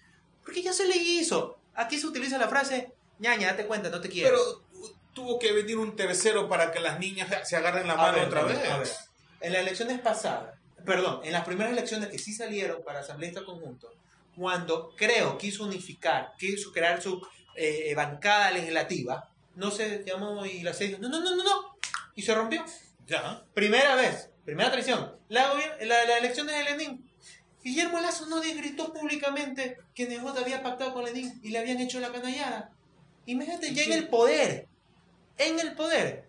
Porque 0.44 0.62
ya 0.62 0.72
se 0.72 0.86
le 0.86 0.96
hizo. 0.96 1.58
Aquí 1.74 1.98
se 1.98 2.06
utiliza 2.08 2.36
la 2.36 2.48
frase, 2.48 2.92
ñaña, 3.20 3.48
date 3.48 3.66
cuenta, 3.66 3.90
no 3.90 4.00
te 4.00 4.08
quiero. 4.08 4.30
Pero 4.30 4.62
tu- 4.72 4.96
tuvo 5.14 5.38
que 5.38 5.52
venir 5.52 5.76
un 5.76 5.94
tercero 5.94 6.48
para 6.48 6.72
que 6.72 6.80
las 6.80 6.98
niñas 6.98 7.28
se 7.48 7.54
agarren 7.54 7.86
la 7.86 7.92
A 7.92 7.96
mano 7.96 8.18
ver, 8.18 8.26
otra 8.26 8.40
a 8.40 8.44
ver, 8.44 8.56
vez. 8.56 8.68
a 8.70 8.78
ver. 8.78 8.88
En 9.40 9.52
las 9.52 9.62
elecciones 9.62 10.00
pasadas, 10.00 10.57
perdón, 10.84 11.20
en 11.24 11.32
las 11.32 11.44
primeras 11.44 11.72
elecciones 11.72 12.08
que 12.08 12.18
sí 12.18 12.32
salieron 12.32 12.82
para 12.82 13.00
asambleísta 13.00 13.44
conjunto, 13.44 13.90
cuando 14.36 14.94
creo 14.96 15.36
quiso 15.36 15.64
unificar, 15.64 16.32
quiso 16.38 16.72
crear 16.72 17.02
su 17.02 17.20
eh, 17.54 17.92
bancada 17.94 18.52
legislativa, 18.52 19.28
no 19.56 19.70
se 19.70 20.04
llamó 20.04 20.46
y 20.46 20.62
la 20.62 20.72
dijo, 20.72 20.98
no, 21.00 21.08
no, 21.08 21.20
no, 21.20 21.34
no, 21.34 21.44
no, 21.44 21.76
y 22.14 22.22
se 22.22 22.34
rompió. 22.34 22.64
Ya. 23.06 23.42
Primera 23.54 23.96
vez, 23.96 24.30
primera 24.44 24.70
traición. 24.70 25.16
La, 25.28 25.52
la, 25.80 26.04
la 26.04 26.18
elección 26.18 26.46
de 26.46 26.62
Lenin. 26.62 27.04
Guillermo 27.64 28.00
Lazo 28.00 28.26
no 28.26 28.40
gritó 28.40 28.92
públicamente 28.92 29.78
que 29.94 30.06
Nebot 30.06 30.38
había 30.38 30.62
pactado 30.62 30.94
con 30.94 31.04
Lenin 31.04 31.40
y 31.42 31.50
le 31.50 31.58
habían 31.58 31.80
hecho 31.80 32.00
la 32.00 32.12
canallada. 32.12 32.70
Imagínate, 33.26 33.74
ya 33.74 33.82
en 33.82 33.92
el 33.92 34.08
poder, 34.08 34.66
en 35.36 35.58
el 35.58 35.74
poder, 35.74 36.24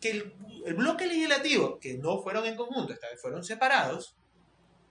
que 0.00 0.10
el, 0.10 0.34
el 0.66 0.74
bloque 0.74 1.06
legislativo, 1.06 1.78
que 1.78 1.94
no 1.94 2.20
fueron 2.20 2.44
en 2.44 2.56
conjunto, 2.56 2.92
esta 2.92 3.08
vez 3.08 3.20
fueron 3.22 3.44
separados, 3.44 4.16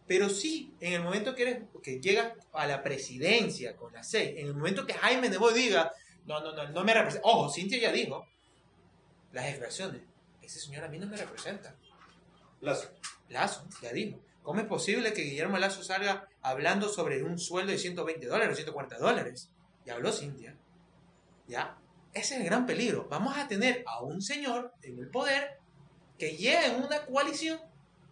pero 0.08 0.30
sí, 0.30 0.74
en 0.80 0.94
el 0.94 1.04
momento 1.04 1.36
que, 1.36 1.42
eres, 1.42 1.64
que 1.84 2.00
llegas 2.00 2.34
a 2.54 2.66
la 2.66 2.82
presidencia 2.82 3.76
con 3.76 3.92
la 3.92 4.02
seis, 4.02 4.36
en 4.38 4.48
el 4.48 4.54
momento 4.54 4.86
que 4.86 4.94
Jaime 4.94 5.30
Nebot 5.30 5.54
diga, 5.54 5.92
no, 6.26 6.40
no, 6.40 6.54
no, 6.54 6.70
no 6.70 6.84
me 6.86 6.94
representa, 6.94 7.28
ojo, 7.28 7.52
Cintia 7.52 7.78
ya 7.78 7.92
dijo, 7.92 8.26
las 9.34 9.48
expresiones, 9.48 10.02
ese 10.42 10.60
señor 10.62 10.86
a 10.86 10.88
mí 10.88 10.98
no 10.98 11.08
me 11.08 11.18
representa. 11.18 11.76
Lazo. 12.62 12.90
Lazo, 13.28 13.68
ya 13.82 13.92
dijo. 13.92 14.20
¿Cómo 14.44 14.62
es 14.62 14.68
posible 14.68 15.12
que 15.12 15.24
Guillermo 15.24 15.58
Lazo 15.58 15.84
salga 15.84 16.30
hablando 16.42 16.88
sobre 16.88 17.22
un 17.22 17.38
sueldo 17.38 17.72
de 17.72 17.80
120 17.80 18.28
dólares 18.28 18.54
o 18.54 18.56
140 18.56 18.98
dólares? 18.98 19.50
Ya 19.86 19.96
habló 19.96 20.14
Cintia. 20.14 20.56
¿Ya? 21.48 21.78
Ese 22.14 22.36
es 22.36 22.42
el 22.42 22.46
gran 22.46 22.66
peligro. 22.66 23.08
Vamos 23.10 23.38
a 23.38 23.48
tener 23.48 23.84
a 23.88 24.02
un 24.02 24.22
señor 24.22 24.72
en 24.84 25.00
el 25.00 25.10
poder 25.10 25.60
que 26.17 26.36
llega 26.38 26.65
en 26.67 26.84
una 26.84 27.06
coalición 27.06 27.60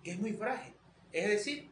que 0.04 0.12
es 0.12 0.20
muy 0.20 0.34
frágil. 0.34 0.74
Es 1.12 1.28
decir, 1.30 1.70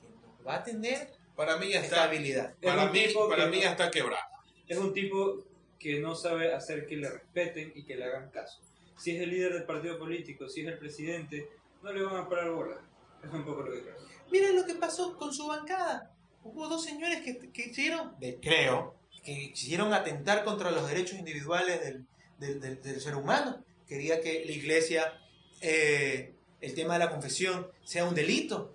que 0.00 0.08
no 0.08 0.44
va 0.46 0.56
a 0.56 0.62
tener 0.64 1.12
Para 1.36 1.56
mí 1.56 1.70
ya 1.70 1.80
está. 1.80 1.96
estabilidad. 2.04 2.54
Para 2.62 2.84
Es 2.84 2.92
mí, 2.92 3.14
para 3.28 3.46
mí 3.46 3.56
no- 3.56 3.62
ya 3.62 3.70
está 3.70 3.90
quebrado. 3.90 4.24
Es 4.68 4.76
un 4.78 4.92
tipo 4.92 5.44
que 5.78 5.98
no 6.00 6.14
sabe 6.14 6.52
hacer 6.54 6.86
que 6.86 6.96
le 6.96 7.08
respeten 7.10 7.72
y 7.74 7.84
que 7.84 7.96
le 7.96 8.04
hagan 8.04 8.30
caso. 8.30 8.60
Si 8.98 9.10
es 9.16 9.22
el 9.22 9.30
líder 9.30 9.52
del 9.54 9.64
partido 9.64 9.98
político, 9.98 10.48
si 10.48 10.60
es 10.60 10.68
el 10.68 10.78
presidente, 10.78 11.48
no 11.82 11.92
le 11.92 12.02
van 12.02 12.16
a 12.16 12.28
parar 12.28 12.50
bola. 12.50 12.76
Es 13.24 13.30
un 13.32 13.44
poco 13.44 13.62
lo 13.62 13.72
que 13.72 13.82
creo. 13.82 13.96
Miren 14.30 14.56
lo 14.56 14.64
que 14.64 14.74
pasó 14.74 15.16
con 15.16 15.32
su 15.32 15.46
bancada. 15.46 16.10
Hubo 16.44 16.68
dos 16.68 16.84
señores 16.84 17.22
que, 17.22 17.50
que 17.50 17.62
hicieron, 17.70 18.18
de- 18.18 18.38
creo, 18.40 18.94
que 19.24 19.52
quisieron 19.52 19.92
atentar 19.92 20.44
contra 20.44 20.70
los 20.70 20.88
derechos 20.88 21.18
individuales 21.18 21.80
del, 21.80 22.06
del- 22.38 22.60
del- 22.60 22.82
del 22.82 23.00
ser 23.00 23.14
humano. 23.16 23.64
Quería 23.86 24.20
que 24.20 24.44
la 24.44 24.52
iglesia, 24.52 25.20
eh, 25.62 26.34
el 26.60 26.74
tema 26.74 26.94
de 26.94 26.98
la 27.00 27.10
confesión, 27.10 27.68
sea 27.84 28.04
un 28.04 28.14
delito. 28.14 28.74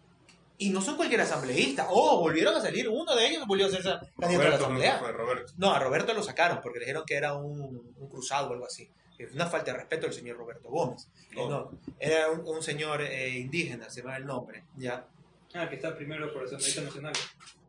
Y 0.59 0.71
no 0.71 0.81
son 0.81 0.95
cualquier 0.95 1.21
asambleísta. 1.21 1.85
Oh, 1.91 2.19
volvieron 2.19 2.55
a 2.55 2.61
salir. 2.61 2.89
Uno 2.89 3.15
de 3.15 3.27
ellos 3.27 3.45
volvió 3.45 3.67
a 3.67 3.69
ser 3.69 3.83
candidato 4.19 4.47
a 4.47 4.49
la 4.49 4.55
asamblea. 4.55 4.97
fue 4.97 5.11
Roberto. 5.11 5.53
No, 5.57 5.71
a 5.71 5.77
Roberto 5.79 6.13
lo 6.15 6.23
sacaron 6.23 6.61
porque 6.63 6.79
le 6.79 6.85
dijeron 6.85 7.03
que 7.05 7.13
era 7.15 7.35
un, 7.35 7.93
un 7.95 8.09
cruzado 8.09 8.49
o 8.49 8.53
algo 8.53 8.65
así. 8.65 8.89
Es 9.19 9.33
una 9.33 9.45
falta 9.47 9.71
de 9.71 9.77
respeto 9.77 10.07
del 10.07 10.13
señor 10.15 10.37
Roberto 10.37 10.69
Gómez. 10.69 11.07
Eh, 11.31 11.35
Oh. 11.37 11.47
no, 11.49 11.71
era 11.99 12.31
un, 12.31 12.47
un 12.47 12.63
señor 12.63 13.01
eh, 13.03 13.29
indígena, 13.37 13.87
se 13.89 14.01
llama 14.01 14.17
el 14.17 14.25
nombre. 14.25 14.63
¿ya? 14.75 15.05
Ah, 15.53 15.69
que 15.69 15.75
está 15.75 15.95
primero 15.95 16.33
por 16.33 16.43
Asambleísta 16.45 16.81
Nacional. 16.81 17.13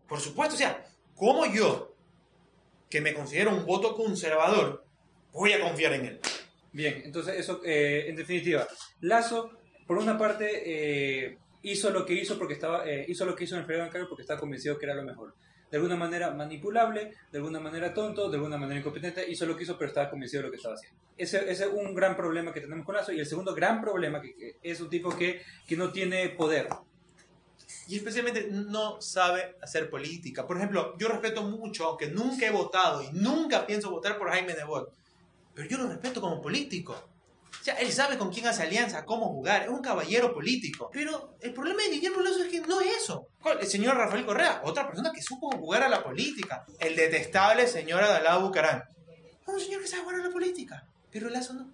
Por 0.08 0.20
supuesto, 0.20 0.54
o 0.54 0.58
sea, 0.58 0.86
como 1.14 1.44
yo, 1.46 1.94
que 2.88 3.02
me 3.02 3.12
considero 3.12 3.50
un 3.50 3.66
voto 3.66 3.94
conservador, 3.96 4.84
voy 5.32 5.52
a 5.52 5.60
confiar 5.60 5.92
en 5.92 6.04
él? 6.06 6.20
Bien, 6.78 7.02
entonces 7.04 7.34
eso, 7.34 7.60
eh, 7.64 8.04
en 8.06 8.14
definitiva, 8.14 8.64
Lazo, 9.00 9.50
por 9.84 9.98
una 9.98 10.16
parte, 10.16 10.62
eh, 10.64 11.36
hizo 11.62 11.90
lo 11.90 12.06
que 12.06 12.14
hizo 12.14 12.38
porque 12.38 12.54
estaba, 12.54 12.88
eh, 12.88 13.04
hizo 13.08 13.26
lo 13.26 13.34
que 13.34 13.42
hizo 13.42 13.56
en 13.56 13.62
el 13.62 13.66
periodo 13.66 13.86
bancario 13.86 14.08
porque 14.08 14.22
estaba 14.22 14.38
convencido 14.38 14.78
que 14.78 14.86
era 14.86 14.94
lo 14.94 15.02
mejor. 15.02 15.34
De 15.72 15.76
alguna 15.76 15.96
manera 15.96 16.30
manipulable, 16.30 17.14
de 17.32 17.38
alguna 17.38 17.58
manera 17.58 17.92
tonto, 17.92 18.30
de 18.30 18.36
alguna 18.36 18.58
manera 18.58 18.78
incompetente, 18.78 19.28
hizo 19.28 19.44
lo 19.44 19.56
que 19.56 19.64
hizo 19.64 19.76
pero 19.76 19.88
estaba 19.88 20.08
convencido 20.08 20.42
de 20.42 20.46
lo 20.46 20.50
que 20.52 20.58
estaba 20.58 20.76
haciendo. 20.76 20.96
Ese, 21.16 21.50
ese 21.50 21.64
es 21.64 21.70
un 21.72 21.96
gran 21.96 22.16
problema 22.16 22.52
que 22.52 22.60
tenemos 22.60 22.86
con 22.86 22.94
Lazo 22.94 23.10
y 23.10 23.18
el 23.18 23.26
segundo 23.26 23.56
gran 23.56 23.80
problema 23.80 24.20
que, 24.20 24.58
es 24.62 24.80
un 24.80 24.88
tipo 24.88 25.10
que, 25.10 25.42
que 25.66 25.76
no 25.76 25.90
tiene 25.90 26.28
poder. 26.28 26.68
Y 27.88 27.96
especialmente 27.96 28.50
no 28.52 29.00
sabe 29.00 29.56
hacer 29.60 29.90
política. 29.90 30.46
Por 30.46 30.58
ejemplo, 30.58 30.96
yo 30.96 31.08
respeto 31.08 31.42
mucho, 31.42 31.86
aunque 31.86 32.06
nunca 32.06 32.46
he 32.46 32.50
votado 32.50 33.02
y 33.02 33.10
nunca 33.10 33.66
pienso 33.66 33.90
votar 33.90 34.16
por 34.16 34.30
Jaime 34.30 34.54
Nebot, 34.54 34.92
pero 35.58 35.70
yo 35.70 35.78
lo 35.78 35.88
respeto 35.88 36.20
como 36.20 36.40
político. 36.40 36.92
O 36.92 37.64
sea, 37.64 37.74
él 37.80 37.90
sabe 37.90 38.16
con 38.16 38.32
quién 38.32 38.46
hace 38.46 38.62
alianza, 38.62 39.04
cómo 39.04 39.26
jugar, 39.26 39.62
es 39.62 39.68
un 39.68 39.82
caballero 39.82 40.32
político. 40.32 40.88
Pero 40.92 41.34
el 41.40 41.52
problema 41.52 41.82
de 41.82 41.88
Guillermo 41.88 42.20
Lazo 42.20 42.44
es 42.44 42.48
que 42.48 42.60
no 42.60 42.80
es 42.80 42.98
eso. 42.98 43.26
¿Cuál? 43.42 43.58
El 43.58 43.66
señor 43.66 43.96
Rafael 43.96 44.24
Correa, 44.24 44.60
otra 44.62 44.86
persona 44.86 45.10
que 45.12 45.20
supo 45.20 45.50
jugar 45.50 45.82
a 45.82 45.88
la 45.88 46.04
política. 46.04 46.64
El 46.78 46.94
detestable 46.94 47.66
señor 47.66 48.04
Adalado 48.04 48.46
Bucarán. 48.46 48.84
Es 49.42 49.48
un 49.48 49.58
señor 49.58 49.82
que 49.82 49.88
sabe 49.88 50.02
jugar 50.02 50.20
a 50.20 50.22
la 50.22 50.30
política, 50.30 50.86
pero 51.10 51.28
Lazo 51.28 51.54
no. 51.54 51.72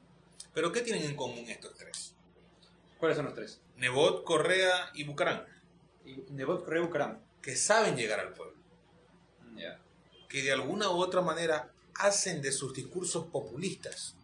Pero 0.55 0.73
¿qué 0.73 0.81
tienen 0.81 1.05
en 1.05 1.14
común 1.14 1.44
estos 1.47 1.75
tres? 1.75 2.14
¿Cuáles 2.99 3.18
son 3.18 3.27
los 3.27 3.35
tres? 3.35 3.61
Nebot, 3.77 4.25
Correa 4.25 4.92
y 4.94 5.05
Bucarán. 5.05 5.44
Y 6.07 6.25
Nebot 6.31 6.64
Correa 6.64 6.81
Bucaram. 6.81 7.18
Que 7.42 7.55
saben 7.55 7.97
llegar 7.97 8.18
al 8.18 8.33
pueblo. 8.33 8.57
Ya. 9.57 9.79
que 10.31 10.42
de 10.42 10.53
alguna 10.53 10.88
u 10.88 10.97
otra 10.97 11.20
manera 11.20 11.73
hacen 11.96 12.42
de 12.42 12.52
sus 12.52 12.74
discursos 12.74 13.26
populistas, 13.26 14.14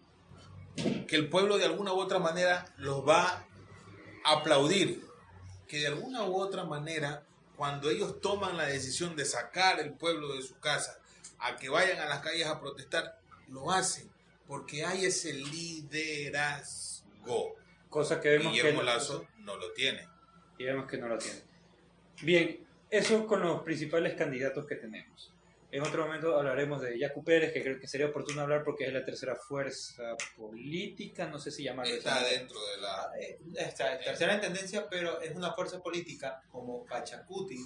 que 1.06 1.16
el 1.16 1.28
pueblo 1.28 1.58
de 1.58 1.64
alguna 1.64 1.92
u 1.92 2.00
otra 2.00 2.18
manera 2.18 2.72
los 2.76 3.06
va 3.06 3.46
a 4.24 4.32
aplaudir, 4.32 5.04
que 5.68 5.80
de 5.80 5.86
alguna 5.88 6.24
u 6.24 6.36
otra 6.36 6.64
manera 6.64 7.24
cuando 7.56 7.90
ellos 7.90 8.20
toman 8.20 8.56
la 8.56 8.66
decisión 8.66 9.16
de 9.16 9.24
sacar 9.24 9.80
el 9.80 9.92
pueblo 9.92 10.34
de 10.34 10.42
su 10.42 10.58
casa, 10.58 10.98
a 11.38 11.56
que 11.56 11.68
vayan 11.68 11.98
a 12.00 12.06
las 12.06 12.20
calles 12.20 12.46
a 12.46 12.60
protestar, 12.60 13.18
lo 13.48 13.70
hacen 13.70 14.10
porque 14.50 14.84
hay 14.84 15.04
ese 15.04 15.32
liderazgo. 15.32 17.04
Cosa 17.88 18.20
que 18.20 18.30
vemos 18.30 18.52
Guillermo 18.52 18.80
que 18.80 18.86
Lazo 18.86 19.24
no 19.38 19.56
lo 19.56 19.70
tiene. 19.70 20.08
y 20.58 20.64
vemos 20.64 20.90
que 20.90 20.98
no 20.98 21.06
lo 21.06 21.16
tiene. 21.18 21.40
Bien, 22.22 22.66
eso 22.90 23.28
con 23.28 23.42
los 23.42 23.62
principales 23.62 24.14
candidatos 24.14 24.66
que 24.66 24.74
tenemos. 24.74 25.32
En 25.72 25.82
otro 25.82 26.04
momento 26.04 26.36
hablaremos 26.36 26.80
de 26.82 26.98
Yacu 26.98 27.22
Pérez, 27.22 27.52
que 27.52 27.62
creo 27.62 27.78
que 27.78 27.86
sería 27.86 28.06
oportuno 28.08 28.42
hablar 28.42 28.64
porque 28.64 28.86
es 28.86 28.92
la 28.92 29.04
tercera 29.04 29.36
fuerza 29.36 30.16
política, 30.36 31.26
no 31.26 31.38
sé 31.38 31.50
si 31.52 31.62
llamarlo 31.62 31.94
esa 31.94 31.98
Está 32.08 32.14
manera. 32.22 32.38
dentro 32.40 32.58
de 32.66 32.80
la... 32.80 33.10
Eh, 33.20 33.38
Esta 33.56 33.98
tercera 34.00 34.34
en 34.34 34.40
tendencia, 34.40 34.88
pero 34.90 35.20
es 35.20 35.34
una 35.36 35.52
fuerza 35.52 35.80
política 35.80 36.42
como 36.50 36.84
Pachacuti, 36.86 37.58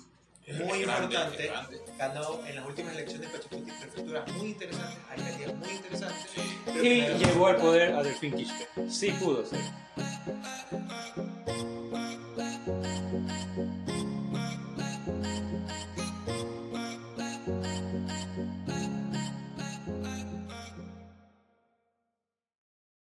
muy 0.62 0.82
grande, 0.82 1.14
importante. 1.16 1.80
Ganó 1.96 2.46
en 2.46 2.56
las 2.56 2.66
últimas 2.66 2.94
elecciones 2.94 3.30
Pachacuti 3.30 3.70
prefecturas 3.70 4.32
muy 4.34 4.48
interesantes, 4.48 4.98
alcaldías 5.08 5.54
muy 5.54 5.70
interesantes. 5.70 6.26
Y 6.82 7.00
llegó 7.24 7.46
al 7.46 7.56
poder 7.56 7.94
a 7.94 8.02
Delfín 8.02 8.34
Quispe. 8.36 8.68
Sí 8.90 9.10
pudo 9.12 9.46
ser. 9.46 9.60